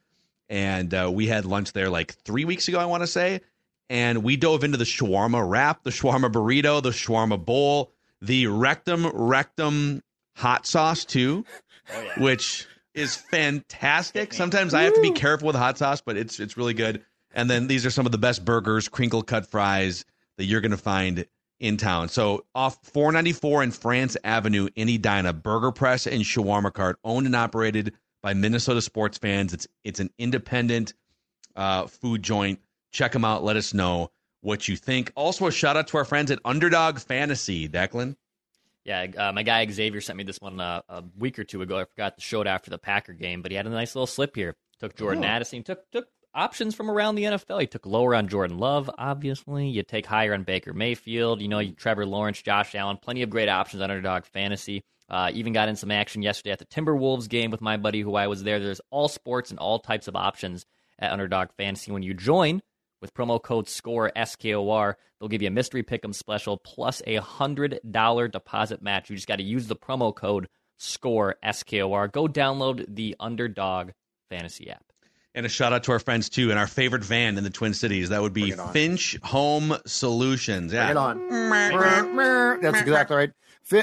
[0.50, 3.42] and uh, we had lunch there like three weeks ago, I want to say.
[3.90, 9.06] And we dove into the shawarma wrap, the shawarma burrito, the shawarma bowl, the rectum
[9.14, 10.02] rectum
[10.36, 11.46] hot sauce too,
[12.18, 12.66] which
[12.96, 14.34] is fantastic.
[14.34, 17.04] Sometimes I have to be careful with hot sauce, but it's it's really good.
[17.34, 20.06] And then these are some of the best burgers, crinkle cut fries
[20.38, 21.26] that you're going to find
[21.60, 22.10] in town.
[22.10, 27.36] So off 494 and France Avenue in Edina, Burger Press and Shawarma Cart, owned and
[27.36, 29.54] operated by Minnesota sports fans.
[29.54, 30.94] It's it's an independent
[31.56, 32.60] uh, food joint.
[32.92, 33.44] Check them out.
[33.44, 35.12] Let us know what you think.
[35.16, 38.16] Also, a shout out to our friends at Underdog Fantasy, Declan.
[38.84, 41.80] Yeah, uh, my guy Xavier sent me this one uh, a week or two ago.
[41.80, 44.08] I forgot to show it after the Packer game, but he had a nice little
[44.08, 44.56] slip here.
[44.80, 45.28] Took Jordan Oh.
[45.28, 47.62] Addison, took took options from around the NFL.
[47.62, 49.68] You took lower on Jordan Love, obviously.
[49.68, 51.42] You take higher on Baker Mayfield.
[51.42, 54.84] You know, you, Trevor Lawrence, Josh Allen, plenty of great options on Underdog Fantasy.
[55.10, 58.16] Uh, even got in some action yesterday at the Timberwolves game with my buddy who
[58.16, 58.60] I was there.
[58.60, 60.66] There's all sports and all types of options
[60.98, 61.92] at Underdog Fantasy.
[61.92, 62.62] When you join
[63.02, 68.32] with promo code SCORE, S-K-O-R, they'll give you a mystery pick'em special plus a $100
[68.32, 69.10] deposit match.
[69.10, 72.08] You just got to use the promo code SCORE, S-K-O-R.
[72.08, 73.92] Go download the Underdog
[74.30, 74.93] Fantasy app.
[75.36, 77.74] And a shout out to our friends too, and our favorite van in the Twin
[77.74, 78.10] Cities.
[78.10, 78.74] That would be Bring it on.
[78.74, 80.72] Finch Home Solutions.
[80.72, 80.94] Yeah.
[80.94, 82.60] Bring it on.
[82.62, 83.32] That's exactly right.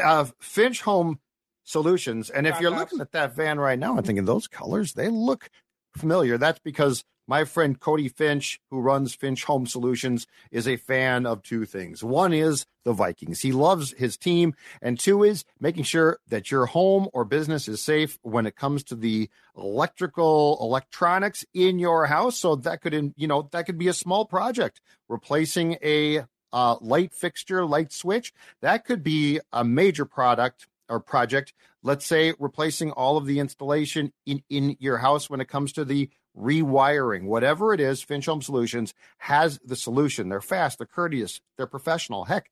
[0.01, 1.19] Uh, Finch Home
[1.65, 2.31] Solutions.
[2.31, 5.51] And if you're looking at that van right now and thinking those colors, they look
[5.97, 6.39] familiar.
[6.39, 11.45] That's because my friend Cody Finch, who runs Finch Home Solutions, is a fan of
[11.45, 12.03] two things.
[12.03, 13.41] One is the Vikings.
[13.41, 14.53] He loves his team.
[14.83, 18.83] And two is making sure that your home or business is safe when it comes
[18.85, 22.37] to the electrical electronics in your house.
[22.37, 27.13] So that could, you know, that could be a small project, replacing a uh, light
[27.13, 28.33] fixture, light switch.
[28.61, 31.55] That could be a major product or project.
[31.85, 35.85] Let's say replacing all of the installation in, in your house when it comes to
[35.85, 40.29] the rewiring, whatever it is, Finch Home Solutions has the solution.
[40.29, 42.25] They're fast, they're courteous, they're professional.
[42.25, 42.51] Heck,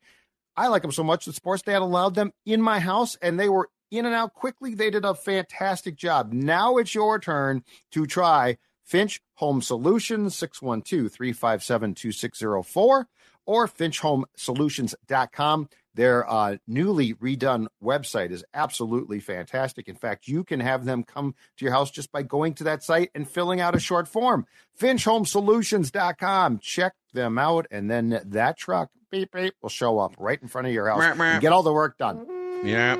[0.56, 3.48] I like them so much that Sports Dad allowed them in my house and they
[3.48, 4.74] were in and out quickly.
[4.74, 6.32] They did a fantastic job.
[6.32, 7.62] Now it's your turn
[7.92, 13.08] to try Finch Home Solutions, 612 357 2604
[13.48, 15.68] or finchhomesolutions.com.
[15.94, 19.88] Their uh, newly redone website is absolutely fantastic.
[19.88, 22.84] In fact, you can have them come to your house just by going to that
[22.84, 24.46] site and filling out a short form.
[24.78, 26.58] FinchHomeSolutions.com.
[26.58, 30.66] Check them out, and then that truck, beep, beep, will show up right in front
[30.66, 32.26] of your house and get all the work done.
[32.64, 32.96] Yeah.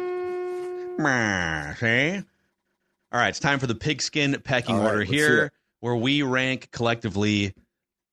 [1.75, 2.23] See?
[3.13, 7.55] All right, it's time for the pigskin pecking All order here, where we rank collectively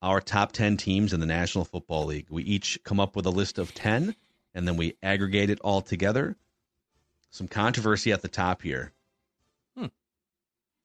[0.06, 2.28] our top 10 teams in the National Football League.
[2.30, 4.16] We each come up with a list of 10,
[4.54, 6.38] and then we aggregate it all together.
[7.32, 8.94] Some controversy at the top here.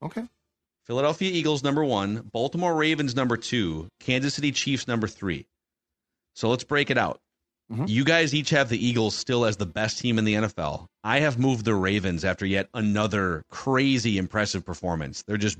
[0.02, 0.26] Okay.
[0.84, 5.46] Philadelphia Eagles number one, Baltimore Ravens number two, Kansas City Chiefs number three.
[6.32, 7.20] So let's break it out.
[7.70, 7.86] Mhm.
[7.86, 10.88] You guys each have the Eagles still as the best team in the NFL.
[11.04, 15.22] I have moved the Ravens after yet another crazy impressive performance.
[15.22, 15.58] They're just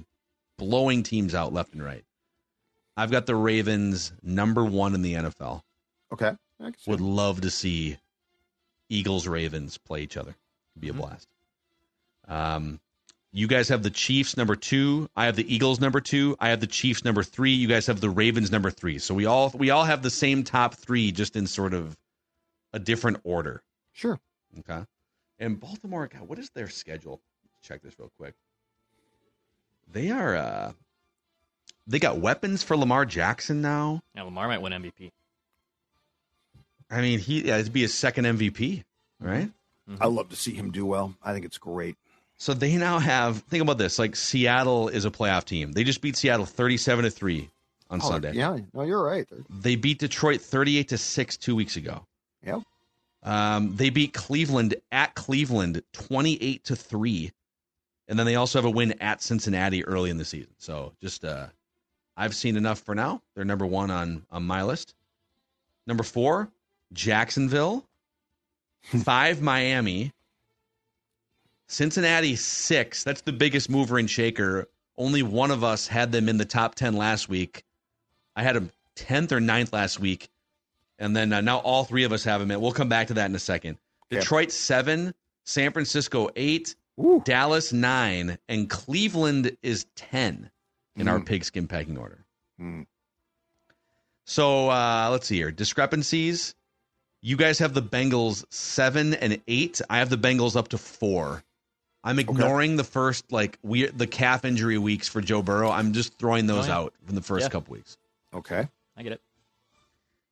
[0.57, 2.05] blowing teams out left and right.
[3.01, 5.63] I've got the Ravens number one in the NFL.
[6.13, 6.33] Okay.
[6.61, 7.05] I can see Would it.
[7.05, 7.97] love to see
[8.91, 10.37] Eagles Ravens play each other.
[10.75, 11.27] It'd be a blast.
[12.29, 12.79] Um,
[13.33, 15.09] you guys have the Chiefs number two.
[15.17, 16.37] I have the Eagles number two.
[16.41, 17.53] I have the Chiefs number three.
[17.53, 18.99] You guys have the Ravens number three.
[18.99, 21.97] So we all we all have the same top three, just in sort of
[22.75, 23.63] a different order.
[23.93, 24.21] Sure.
[24.59, 24.85] Okay.
[25.39, 27.23] And Baltimore, God, what is their schedule?
[27.63, 28.35] Check this real quick.
[29.91, 30.73] They are uh
[31.91, 34.01] they got weapons for Lamar Jackson now.
[34.15, 35.11] Yeah, Lamar might win MVP.
[36.91, 38.85] I mean, he yeah, it'd be his second MVP,
[39.21, 39.51] right?
[40.01, 41.15] I love to see him do well.
[41.23, 41.97] I think it's great.
[42.37, 45.73] So they now have think about this, like Seattle is a playoff team.
[45.73, 47.51] They just beat Seattle 37 to 3
[47.91, 48.33] on Oh, Sunday.
[48.35, 48.57] Yeah.
[48.73, 49.29] No, you're right.
[49.51, 52.07] They beat Detroit 38 to 6 2 weeks ago.
[52.47, 52.63] Yep.
[53.25, 57.33] Um, they beat Cleveland at Cleveland 28 to 3.
[58.09, 60.51] And then they also have a win at Cincinnati early in the season.
[60.59, 61.47] So just uh
[62.21, 63.23] I've seen enough for now.
[63.35, 64.95] They're number 1 on on my list.
[65.87, 66.51] Number 4,
[66.93, 67.87] Jacksonville.
[68.83, 70.13] 5 Miami.
[71.67, 73.05] Cincinnati 6.
[73.05, 74.69] That's the biggest mover and shaker.
[74.99, 77.65] Only one of us had them in the top 10 last week.
[78.37, 80.29] I had them 10th or 9th last week.
[80.99, 82.61] And then uh, now all three of us have them in.
[82.61, 83.79] We'll come back to that in a second.
[84.11, 85.15] Detroit 7,
[85.45, 87.23] San Francisco 8, Ooh.
[87.25, 90.51] Dallas 9, and Cleveland is 10
[90.97, 92.25] in our pigskin pecking order.
[92.59, 92.83] Hmm.
[94.27, 95.51] So uh, let's see here.
[95.51, 96.55] Discrepancies.
[97.23, 99.81] You guys have the Bengals 7 and 8.
[99.91, 101.43] I have the Bengals up to 4.
[102.03, 105.71] I'm ignoring the first like weird the calf injury weeks for Joe Burrow.
[105.71, 106.79] I'm just throwing those Oh, yeah.
[106.79, 107.49] out from the first Yeah.
[107.51, 107.99] couple weeks.
[108.35, 108.67] Okay.
[108.97, 109.21] I get it.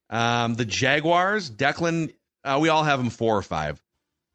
[0.08, 3.82] Um, the Jaguars, Declan, uh, we all have them four or five.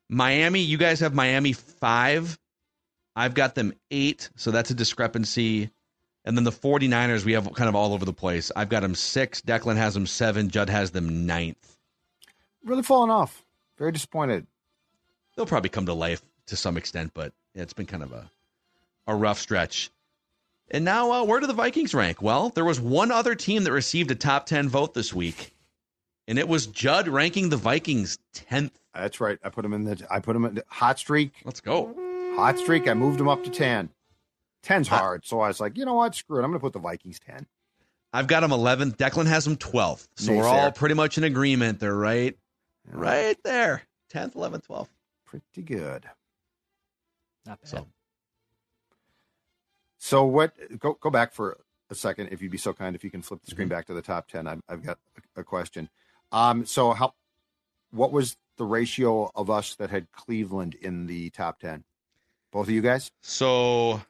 [0.10, 2.38] Miami, you guys have Miami five.
[3.16, 5.72] I've got them eight, so that's a discrepancy.
[6.26, 8.52] And then the 49ers, we have kind of all over the place.
[8.56, 9.42] I've got them six.
[9.42, 10.50] Declan has them seven.
[10.50, 11.78] Judd has them ninth.
[12.64, 13.44] Really falling off.
[13.78, 14.48] Very disappointed.
[15.36, 18.30] They'll probably come to life to some extent, but yeah, it's been kind of a,
[19.08, 19.90] a rough stretch.
[20.72, 22.22] And now, uh, where do the Vikings rank?
[22.22, 25.54] Well, there was one other team that received a top 10 vote this week,
[26.28, 28.72] and it was Judd ranking the Vikings 10th.
[28.94, 29.38] That's right.
[29.44, 30.06] I put him in the.
[30.10, 31.34] I put him in the hot streak.
[31.44, 31.96] Let's go.
[32.36, 32.88] Hot streak.
[32.88, 33.90] I moved him up to ten.
[34.64, 36.16] Ten's hard, so I was like, you know what?
[36.16, 36.43] Screw it.
[36.43, 37.45] I'm going to put the Vikings ten.
[38.14, 38.95] I've got them 11th.
[38.97, 40.07] Declan has them 12th.
[40.16, 41.80] So we're all pretty much in agreement.
[41.80, 42.38] They're right,
[42.88, 43.82] right there.
[44.14, 44.88] 10th, 11th, 12th.
[45.26, 46.05] Pretty good.
[47.45, 47.70] Not bad.
[47.70, 47.88] So
[49.97, 50.53] So what?
[50.80, 51.57] Go go back for
[51.89, 52.95] a second, if you'd be so kind.
[52.95, 53.76] If you can flip the screen Mm-hmm.
[53.76, 54.99] back to the top ten, I've, I've got
[55.36, 55.89] a, a question.
[56.32, 57.14] Um, so how?
[57.91, 61.84] What was the ratio of us that had Cleveland in the top ten?
[62.51, 63.11] Both of you guys.
[63.22, 64.01] So,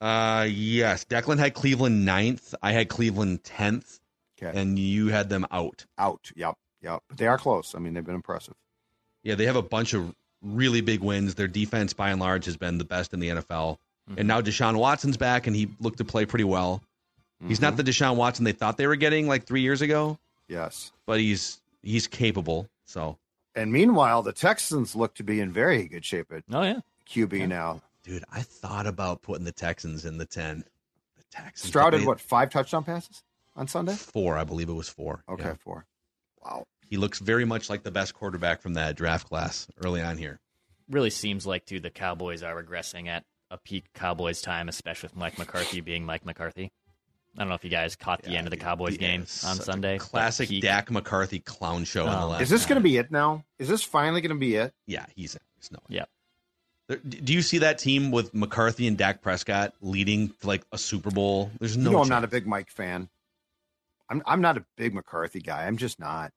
[0.00, 2.54] uh, yes, Declan had Cleveland ninth.
[2.62, 3.98] I had Cleveland tenth,
[4.40, 4.58] Okay.
[4.58, 5.84] and you had them out.
[5.98, 6.30] Out.
[6.36, 6.54] Yep.
[6.82, 7.02] Yep.
[7.08, 7.74] But they are close.
[7.74, 8.54] I mean, they've been impressive.
[9.24, 11.34] Yeah, they have a bunch of really big wins.
[11.34, 13.78] Their defense, by and large, has been the best in the NFL.
[14.08, 14.18] Mm-hmm.
[14.18, 16.82] And now Deshaun Watson's back, and he looked to play pretty well.
[17.46, 20.18] He's not the Deshaun Watson they thought they were getting like three years ago,
[20.48, 20.90] Yes.
[21.06, 22.68] but he's he's capable.
[22.84, 23.16] So,
[23.54, 26.80] And meanwhile, the Texans look to be in very good shape at Oh yeah.
[27.08, 27.80] QB now.
[28.08, 30.64] Dude, I thought about putting the Texans in the ten.
[31.16, 33.22] The Texans Stroud but had what five touchdown passes
[33.54, 33.94] on Sunday?
[33.94, 35.22] Four, I believe it was four.
[35.28, 35.54] Okay, Yeah.
[35.54, 35.86] four.
[36.42, 36.66] Wow.
[36.88, 40.40] He looks very much like the best quarterback from that draft class early on here.
[40.88, 45.16] Really seems like too the Cowboys are regressing at a peak Cowboys time, especially with
[45.16, 46.70] Mike McCarthy being Mike McCarthy.
[47.36, 49.22] I don't know if you guys caught the Yeah, end of the Cowboys yeah, game
[49.22, 49.98] it's on Sunday.
[49.98, 52.28] Classic peak- Dak McCarthy clown show in the Oh.
[52.28, 52.40] last.
[52.42, 53.44] Is this going to be it now?
[53.58, 54.72] Is this finally going to be it?
[54.86, 55.78] Yeah, he's, he's no.
[55.88, 56.06] Yeah.
[56.88, 61.10] Do you see that team with McCarthy and Dak Prescott leading to like a Super
[61.10, 61.50] Bowl?
[61.58, 61.90] There's no.
[61.90, 63.08] you know, I'm not a big Mike fan.
[64.08, 65.66] I'm I'm not a big McCarthy guy.
[65.66, 66.32] I'm just not.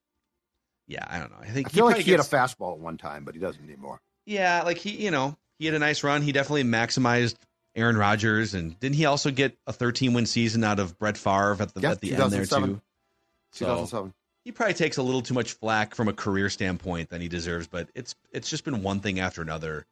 [0.86, 1.38] Yeah, I don't know.
[1.40, 3.34] I think I feel like probably he had a gets- fastball at one time, but
[3.34, 4.00] he doesn't anymore.
[4.26, 6.20] Yeah, like he, you know, he had a nice run.
[6.22, 7.36] He definitely maximized
[7.74, 11.56] Aaron Rodgers, and didn't he also get a 13 win season out of Brett Favre
[11.60, 12.74] at the Yeah, at the end there 2007.
[12.74, 12.80] too?
[13.52, 14.12] So 2007.
[14.44, 17.66] he probably takes a little too much flack from a career standpoint than he deserves,
[17.68, 19.86] but it's it's just been one thing after another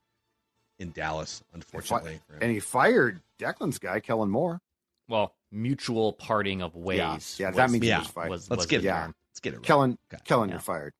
[0.80, 2.20] in Dallas, unfortunately.
[2.26, 2.38] for him.
[2.42, 4.60] And he fired Declan's guy, Kellen Moore.
[5.08, 6.98] Well, mutual parting of ways.
[7.38, 8.30] Yeah, yeah, that was- means he yeah, was fired.
[8.30, 8.90] was- let's was get the it.
[8.90, 9.06] yeah.
[9.06, 9.64] Let's get it right.
[9.66, 10.22] Kellen, Okay.
[10.24, 10.54] Kellen, Yeah.
[10.54, 10.92] you're fired.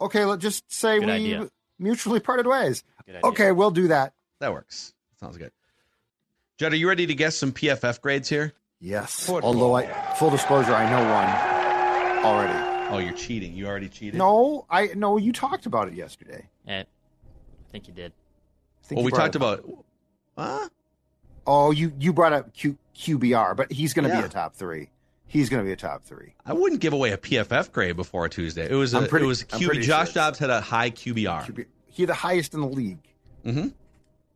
[0.00, 1.50] Okay, let's just say Good we idea.
[1.78, 2.82] mutually parted ways.
[3.22, 4.14] Okay, we'll do that.
[4.40, 4.94] That works.
[5.20, 5.52] Sounds good.
[6.58, 8.52] Judd, are you ready to guess some PFF grades here?
[8.80, 9.28] Yes.
[9.28, 9.86] Although I,
[10.16, 11.04] full disclosure, I know
[12.18, 12.88] one already.
[12.94, 13.54] Oh, you're cheating.
[13.54, 14.18] You already cheated.
[14.18, 15.16] No, I no.
[15.16, 16.48] You talked about it yesterday.
[16.66, 16.84] Eh, I
[17.70, 18.12] think you did.
[18.82, 19.42] I think Well, we talked up.
[19.60, 19.84] about.
[20.36, 20.68] Huh?
[21.46, 24.20] Oh, you you brought up Q, QBR, but he's going to Yeah.
[24.22, 24.90] be a top three.
[25.26, 26.34] He's going to be a top three.
[26.44, 28.68] I wouldn't give away a PFF grade before a Tuesday.
[28.70, 29.82] It was a, I'm pretty- it was I'm QB.
[29.82, 30.22] Josh sure.
[30.22, 31.44] Dobbs had a high QBR.
[31.46, 32.98] QB, he the highest in the league.
[33.44, 33.68] Mm-hmm.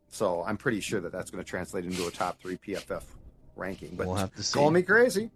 [0.08, 3.02] So I'm pretty sure that that's going to translate into a top three PFF
[3.56, 3.90] ranking.
[3.94, 4.58] But We'll have to see.
[4.58, 5.30] call me crazy.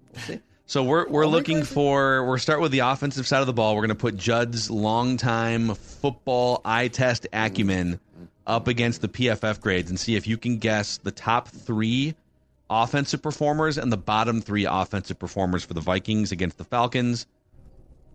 [0.67, 3.75] So we're we're Call looking for we're start with the offensive side of the ball.
[3.75, 8.01] We're going to put Judd's longtime football eye test acumen
[8.51, 12.15] up against the PFF grades and see if you can guess the top three
[12.69, 17.27] offensive performers and the bottom three offensive performers for the Vikings against the Falcons.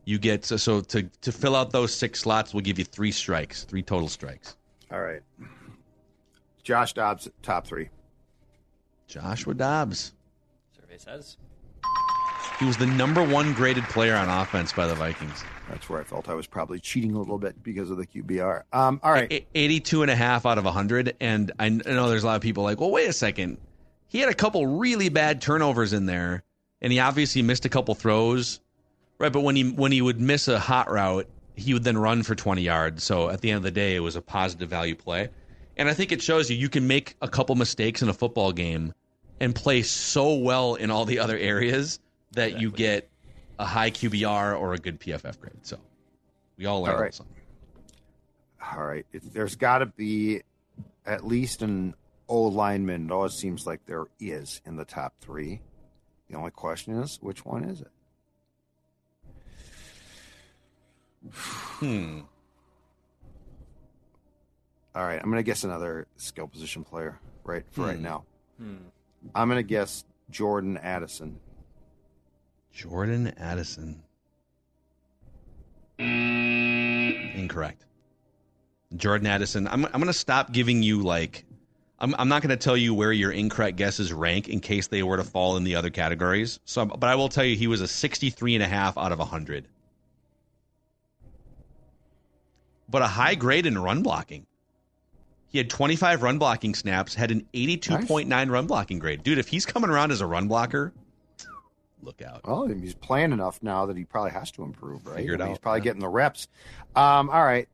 [0.04, 3.12] You get so, so to to fill out those six slots, we'll give you three
[3.12, 4.58] strikes, three total strikes.
[4.92, 5.22] All right.
[6.64, 7.90] Josh Dobbs, top three.
[9.08, 10.14] Joshua Dobbs.
[10.80, 11.38] Survey says.
[12.60, 15.44] He was the number one graded player on offense by the Vikings.
[15.70, 18.64] That's where I felt I was probably cheating a little bit because of the QBR.
[18.72, 19.32] Um, all right.
[19.32, 22.36] A- 82 and a half out of 100 and i I know there's a lot
[22.36, 23.58] of people like well wait a second.
[24.08, 26.44] He had a couple really bad turnovers in there
[26.82, 28.60] and he obviously missed a couple throws.
[29.18, 32.22] Right but when he when he would miss a hot route he would then run
[32.22, 33.04] for 20 yards.
[33.04, 35.30] So at the end of the day it was a positive value play.
[35.78, 38.52] And i think it shows you you can make a couple mistakes in a football
[38.52, 38.94] game
[39.40, 42.00] and play so well in all the other areas
[42.32, 43.10] that you get
[43.60, 45.78] a high qbr or a good pff grade so
[46.58, 47.14] we all learn All right.
[47.14, 47.36] something
[48.76, 49.06] All right.
[49.14, 50.42] It, there's got to be
[51.06, 51.94] at least an
[52.28, 53.06] O lineman.
[53.06, 55.62] It always seems like there is in the top three.
[56.30, 57.92] The only question is, which one is it?
[61.32, 62.20] hmm
[64.96, 65.20] All right.
[65.22, 68.02] I'm going to guess another skill position player right for right Hmm.
[68.04, 68.24] now.
[68.58, 68.76] Hmm.
[69.36, 71.40] I'm going to guess Jordan Addison.
[72.76, 74.04] Jordan Addison.
[75.98, 77.86] Incorrect.
[78.98, 79.66] Jordan Addison.
[79.70, 81.46] I'm, I'm going to stop giving you like.
[82.00, 85.04] I'm, I'm not going to tell you where your incorrect guesses rank in case they
[85.04, 86.60] were to fall in the other categories.
[86.66, 89.20] So, but I will tell you he was a 63 and a half out of
[89.20, 89.70] 100.
[92.90, 94.46] But a high grade in run blocking.
[95.48, 99.24] He had 25 run blocking snaps, had an 82.9 run blocking grade.
[99.24, 100.92] Dude, if he's coming around as a run blocker,
[102.02, 102.42] look out.
[102.46, 105.18] Well, he's playing enough now that he probably has to improve, right?
[105.18, 105.84] Figure it I mean, He's probably yeah.
[105.86, 106.48] getting the reps.
[106.96, 107.68] Um, all right.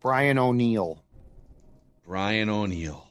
[0.00, 1.02] Brian O'Neill.
[2.04, 3.06] Brian O'Neill.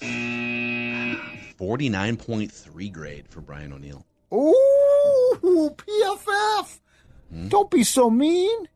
[0.00, 4.04] 49.3 grade for Brian O'Neill.
[4.32, 6.80] Ooh, PFF.
[7.32, 7.48] Hmm?
[7.48, 8.68] Don't be so mean.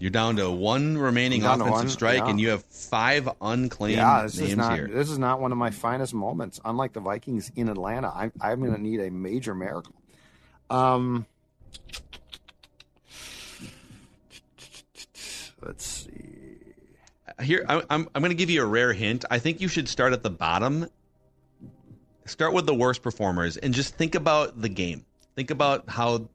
[0.00, 2.30] You're down to one remaining Down offensive one, strike, yeah.
[2.30, 4.88] and you have five unclaimed yeah, this names is not here.
[4.88, 6.58] this is not one of my finest moments.
[6.64, 9.94] Unlike the Vikings in Atlanta, I'm I'm going to need a major miracle.
[10.70, 11.26] Um,
[15.60, 16.56] let's see.
[17.42, 19.26] Here, I- I'm I'm going to give you a rare hint.
[19.30, 20.88] I think you should start at the bottom.
[22.24, 25.04] Start with the worst performers, and just think about the game.
[25.36, 26.28] Think about how.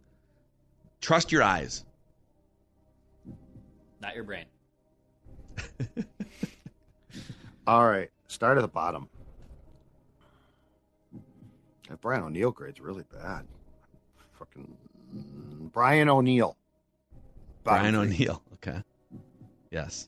[1.02, 1.84] Trust your eyes.
[4.06, 4.46] Not your brain.
[7.68, 9.10] All right, start at the bottom.
[11.90, 13.48] That Brian O'Neill grade's really bad.
[14.34, 14.78] Fucking
[15.74, 16.56] Brian O'Neill.
[17.64, 18.04] Brian three.
[18.04, 18.44] O'Neill.
[18.54, 18.84] Okay.
[19.72, 20.08] Yes.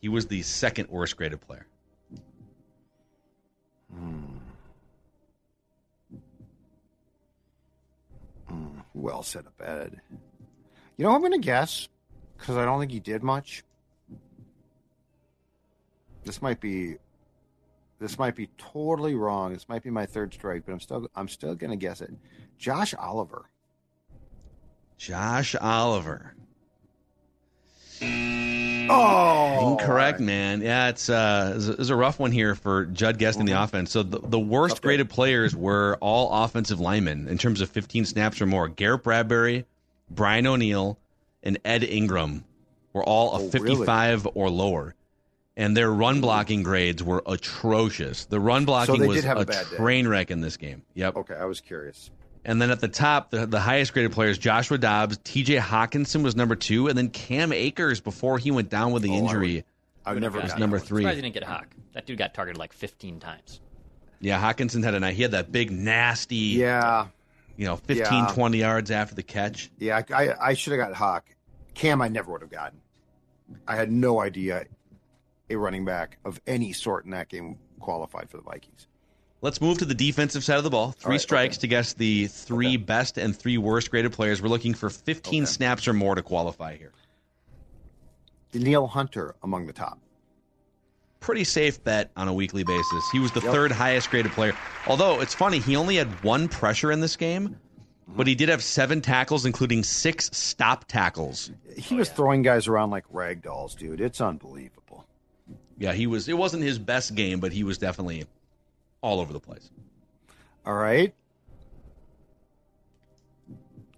[0.00, 1.66] He was the second worst graded player.
[3.94, 4.33] Hmm.
[8.94, 10.00] Who else had a bed?
[10.96, 11.88] You know, I'm going to guess
[12.38, 13.64] because I don't think he did much.
[16.24, 16.96] This might be,
[17.98, 19.52] this might be totally wrong.
[19.52, 22.12] This might be my third strike, but I'm still, I'm still going to guess it.
[22.56, 23.50] Josh Oliver.
[24.96, 26.34] Josh Oliver.
[28.90, 30.60] Oh, Incorrect, man.
[30.60, 33.90] Yeah, it's uh, it's a- it's a rough one here for Judd guessing the offense.
[33.90, 38.40] So the, the worst graded players were all offensive linemen in terms of 15 snaps
[38.40, 38.68] or more.
[38.68, 39.64] Garrett Bradbury,
[40.10, 40.98] Brian O'Neill,
[41.42, 42.44] and Ed Ingram
[42.92, 44.94] were all a Oh, 55 or lower.
[45.56, 48.24] And their run blocking grades were atrocious.
[48.24, 49.44] The run blocking they was a a
[49.76, 50.82] train wreck in this game.
[50.94, 51.16] Yep.
[51.16, 52.10] Okay, I was curious.
[52.44, 56.36] And then at the top, the, the highest graded players, Joshua Dobbs, TJ Hockenson was
[56.36, 59.24] number two, and then Cam Akers before he went down with the Oh, I would-
[59.30, 59.64] injury.
[60.06, 60.86] I would never was number that one.
[60.88, 61.02] three.
[61.02, 61.68] Surprised he didn't get Hawk.
[61.94, 63.60] That dude got targeted like 15 times.
[64.20, 65.14] Yeah, Hawkinson had a night.
[65.14, 67.06] He had that big, nasty, Yeah,
[67.56, 68.30] you know, 15, Yeah.
[68.34, 69.70] 20 yards after the catch.
[69.78, 70.02] yeah.
[70.10, 71.24] I, I, I should have got Hawk.
[71.72, 72.80] Cam, I never would have gotten.
[73.66, 74.66] I had no idea
[75.48, 78.86] a running back of any sort in that game qualified for the Vikings.
[79.44, 80.92] Let's move to the defensive side of the ball.
[80.92, 81.60] Three right, strikes okay.
[81.60, 84.40] to guess the three best and three worst graded players.
[84.40, 85.46] We're looking for 15 Okay.
[85.46, 86.92] snaps or more to qualify here.
[88.54, 89.98] Neil Hunter among the top.
[91.20, 93.10] Pretty safe bet on a weekly basis.
[93.12, 93.52] He was the Yep.
[93.52, 94.56] third highest graded player.
[94.86, 98.16] Although it's funny, he only had one pressure in this game, mm-hmm.
[98.16, 101.50] but he did have seven tackles, including six stop tackles.
[101.76, 104.00] He was throwing guys around like rag dolls, dude.
[104.00, 105.04] It's unbelievable.
[105.76, 106.28] Yeah, he was.
[106.30, 108.24] It wasn't his best game, but he was definitely
[109.04, 109.70] all over the place.
[110.64, 111.14] All right.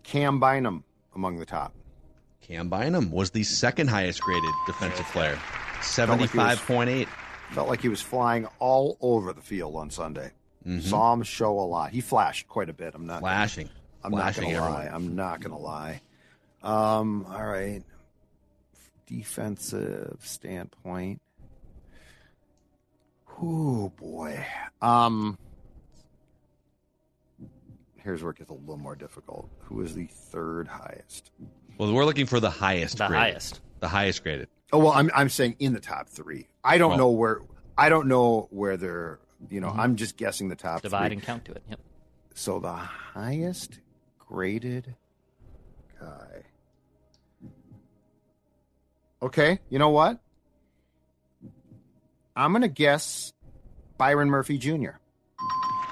[0.02, 0.82] Cam Bynum
[1.14, 1.72] among the top.
[2.40, 7.08] Cam Bynum was the second highest graded defensive player, like he was- seventy-five point eight.
[7.52, 10.32] Felt like he was flying all over the field on Sunday.
[10.80, 11.92] Saw him show a lot.
[11.92, 12.96] He flashed quite a bit.
[12.96, 13.20] I'm not.
[13.20, 13.68] Flashing,
[14.02, 14.84] I'm flashing not gonna everyone.
[14.86, 14.92] lie.
[14.92, 16.00] I'm not gonna lie.
[16.64, 17.24] Um.
[17.30, 17.82] All right.
[19.06, 21.20] Defensive standpoint.
[23.40, 24.44] Oh boy.
[24.80, 25.38] Um.
[27.96, 29.50] Here's where it gets a little more difficult.
[29.64, 31.32] Who is the third highest?
[31.76, 32.98] Well, we're looking for the highest.
[32.98, 33.20] The graded.
[33.32, 33.60] highest.
[33.80, 34.48] The highest graded.
[34.72, 36.46] Oh well, I'm I'm saying in the top three.
[36.64, 37.40] I don't Well- know where.
[37.78, 39.18] I don't know where they're.
[39.50, 41.16] You know, I'm just guessing the top Divide three.
[41.16, 41.62] and count to it.
[41.68, 41.80] Yep.
[42.34, 43.80] So the highest
[44.18, 44.94] graded
[46.00, 46.42] guy.
[49.22, 50.20] Okay, you know what?
[52.36, 53.32] I'm gonna guess
[53.98, 54.90] Byron Murphy Jr.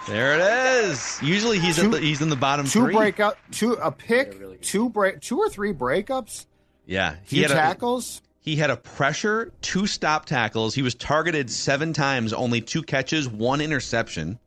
[0.07, 1.19] There it is.
[1.23, 2.95] Usually he's Two- at the, he's in the bottom Two three.
[2.95, 6.45] breakout, two a pick, two break, two or three breakups,
[6.87, 8.21] Yeah, he few had a, tackles.
[8.41, 10.75] he had a pressure, two stop tackles.
[10.75, 14.39] He was targeted seven times, only two catches, one interception.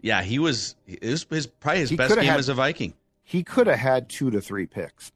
[0.00, 0.76] Yeah, he was.
[0.86, 2.94] It was his probably his He best game had- as a Viking.
[3.24, 5.10] He could have had two to three picks.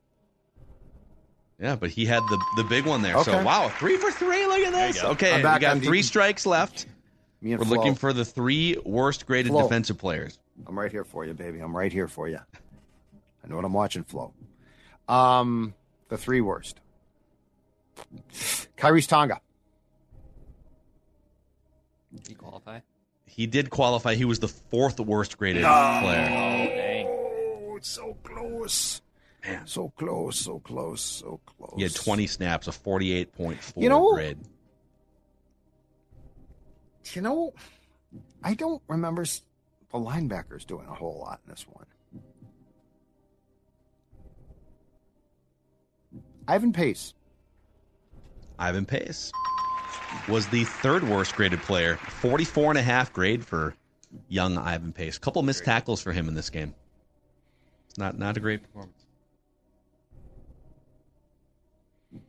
[1.61, 3.23] Yeah, but he had the the big one there.
[3.23, 4.47] So wow, three for three.
[4.47, 5.01] Look at this.
[5.01, 5.11] go.
[5.11, 6.87] Okay, I'm we back got on three deep- strikes left.
[7.41, 9.63] Me and We're Flo, looking for the three worst graded Flo.
[9.63, 10.39] defensive players.
[10.67, 11.61] I'm right here for you, baby.
[11.61, 12.39] I'm right here for you.
[13.45, 14.33] I know what I'm watching, Flo.
[15.09, 15.75] Um,
[16.09, 16.81] the three worst.
[18.77, 19.41] Khyiris Tonga.
[22.15, 22.81] Did he qualify?
[23.27, 24.15] He did qualify.
[24.15, 26.29] He was the fourth worst graded player.
[26.31, 27.07] Oh, dang.
[27.07, 29.01] Oh, it's so close.
[29.47, 29.67] Man.
[29.67, 31.75] So close, so close, so close.
[31.77, 34.39] He had 20 snaps, a 48.4 You know- grade.
[37.13, 37.53] You know,
[38.43, 41.85] I don't remember the linebackers doing a whole lot in this one.
[46.49, 47.15] Ivan Pace.
[48.59, 49.33] Ivan Pace
[50.29, 53.75] was the third worst graded player, 44 and a half grade for
[54.29, 55.19] young Ivan Pace.
[55.19, 56.75] Couple missed tackles for him in this game.
[57.89, 59.04] It's not not a great performance.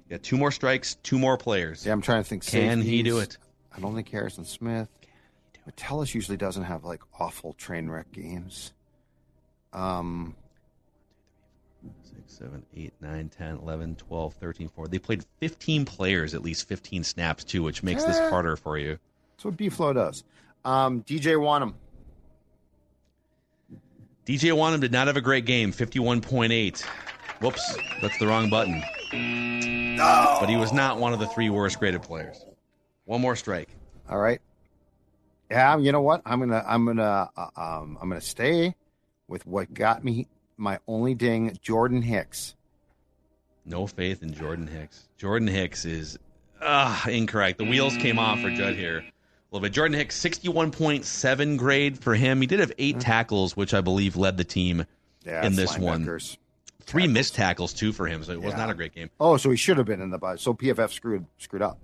[0.09, 1.85] Got two more strikes, two more players.
[1.85, 2.45] Yeah, I'm trying to think.
[2.45, 3.37] Can he do it?
[3.75, 4.87] I don't think Harrison Smith.
[5.65, 8.71] Metellus usually doesn't have like awful train wreck games.
[9.73, 10.35] Um,
[12.03, 14.91] 6, 7, 8, 9, 10, 11, 12, 13, 14.
[14.91, 18.29] They played 15 players, at least 15 snaps, too, which makes this Eh.
[18.29, 18.99] harder for you.
[19.35, 20.23] that's what B Flow does.
[20.63, 21.73] Um, DJ Wonnum.
[24.25, 26.81] DJ Wonnum did not have a great game, 51.8.
[27.41, 28.81] Whoops, that's the wrong button.
[29.97, 32.45] But he was not one of the three worst graded players.
[33.05, 33.69] One more strike.
[34.09, 34.41] All right.
[35.51, 36.21] Yeah, you know what?
[36.25, 38.75] I'm gonna I'm gonna uh, um I'm gonna stay
[39.27, 40.27] with what got me
[40.57, 42.55] my only ding, Jordan Hicks.
[43.65, 45.07] No faith in Jordan Hicks.
[45.17, 46.17] Jordan Hicks is
[46.61, 47.57] uh, incorrect.
[47.57, 49.03] The wheels came off for Judd here a
[49.51, 49.73] little bit.
[49.73, 52.41] Jordan Hicks, 61.7 grade for him.
[52.41, 54.85] He did have eight tackles, which I believe led the team
[55.25, 56.05] Yeah, in this one.
[56.05, 56.37] linebackers.
[56.85, 58.57] Three missed tackles, too, for him, so it was Yeah.
[58.57, 59.09] not a great game.
[59.19, 60.41] Oh, so he should have been in the bus.
[60.41, 61.79] So PFF screwed screwed up.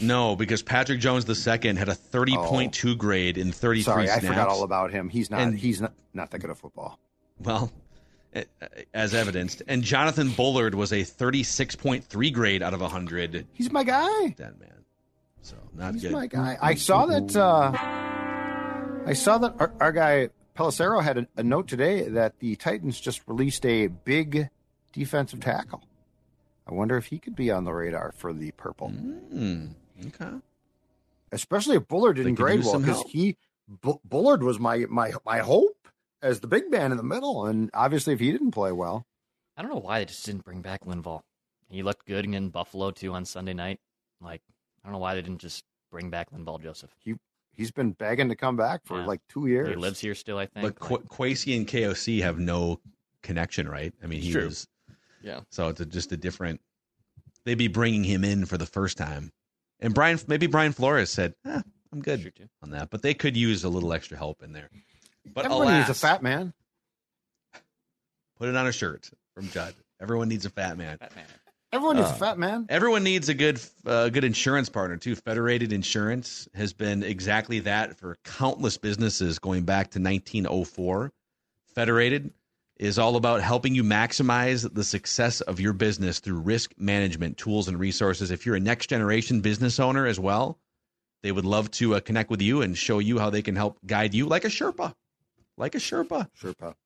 [0.00, 4.62] No, because Patrick Jones II had a 30.2 grade in 33 Sorry, I forgot all
[4.62, 5.08] about him.
[5.08, 6.98] He's not And- he's not not that good at football.
[7.38, 7.70] Well,
[8.94, 9.62] as evidenced.
[9.68, 13.46] And Jonathan Bullard was a 36.3 grade out of 100.
[13.52, 14.28] He's my guy.
[14.28, 14.70] Dead man.
[15.42, 15.94] So not good.
[15.94, 16.12] He's good.
[16.12, 16.56] my guy.
[16.60, 17.34] I saw that.
[17.36, 17.72] Uh,
[19.06, 23.00] I saw that our, our guy Pelissero had a, a note today that the Titans
[23.00, 24.48] just released a big
[24.92, 25.82] defensive tackle.
[26.66, 29.68] I wonder if he could be on the radar for the purple, Hmm.
[30.06, 30.30] okay.
[31.32, 33.36] especially if Bullard didn't grade well because he
[33.68, 35.88] Bu- Bullard was my my my hope
[36.20, 39.06] as the big man in the middle, and obviously if he didn't play well,
[39.56, 41.22] I don't know why they just didn't bring back Linval.
[41.68, 43.80] He looked good in Buffalo too on Sunday night.
[44.20, 44.42] Like
[44.84, 46.90] I don't know why they didn't just bring back Linval Joseph.
[46.98, 47.14] he
[47.56, 49.06] he's been begging to come back for Yeah.
[49.06, 49.68] like two years.
[49.68, 50.62] He lives here still, I think.
[50.64, 52.80] But Qu- Kwesi and KOC have no
[53.22, 53.92] connection, right?
[54.02, 54.46] I mean, he True.
[54.46, 54.66] was
[55.22, 55.40] yeah.
[55.50, 56.60] so it's a, just a different.
[57.44, 59.32] They'd be bringing him in for the first time,
[59.80, 61.60] and Brian maybe Brian Flores said, eh,
[61.92, 62.48] "I'm good Sure too.
[62.62, 64.70] on that," but they could use a little extra help in there.
[65.24, 66.52] But Everybody alas, needs a fat man.
[68.38, 69.74] put it on a shirt from Judd.
[70.00, 70.98] Everyone needs a fat man.
[71.72, 72.66] Everyone needs Uh, a fat man.
[72.68, 75.14] Everyone needs a good, uh, good insurance partner too.
[75.14, 81.10] Federated Insurance has been exactly that for countless businesses going back to 1904.
[81.74, 82.30] Federated
[82.78, 87.68] is all about helping you maximize the success of your business through risk management tools
[87.68, 88.30] and resources.
[88.30, 90.58] If you're a next generation business owner as well,
[91.22, 93.78] they would love to uh, connect with you and show you how they can help
[93.86, 94.94] guide you like a Sherpa,
[95.56, 96.28] like a Sherpa.
[96.34, 96.76] Sure, pal.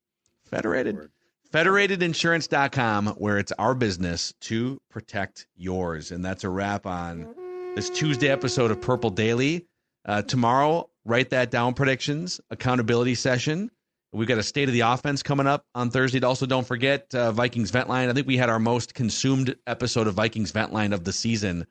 [0.45, 1.09] Federated.
[1.57, 6.11] Federatedinsurance.com, where it's our business to protect yours.
[6.11, 7.33] And that's a wrap on
[7.73, 9.65] this Tuesday episode of Purple Daily.
[10.05, 13.71] Uh, tomorrow, write that down predictions, accountability session.
[14.13, 16.21] We've got a state of the offense coming up on Thursday.
[16.21, 18.07] Also, don't forget uh, Vikings Vent Line.
[18.07, 21.65] I think we had our most consumed episode of Vikings Vent Line of the season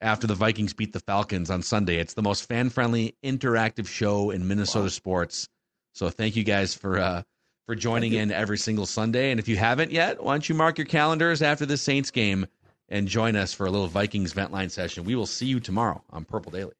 [0.00, 1.98] after the Vikings beat the Falcons on Sunday.
[1.98, 5.50] It's the most fan friendly, interactive show in Minnesota sports.
[5.92, 7.22] So thank you guys for uh,
[7.66, 9.32] for joining in every single Sunday.
[9.32, 12.46] And if you haven't yet, why don't you mark your calendars after the Saints game
[12.88, 15.04] and join us for a little Vikings Vent Line session?
[15.04, 16.76] We will see you tomorrow on Purple Daily.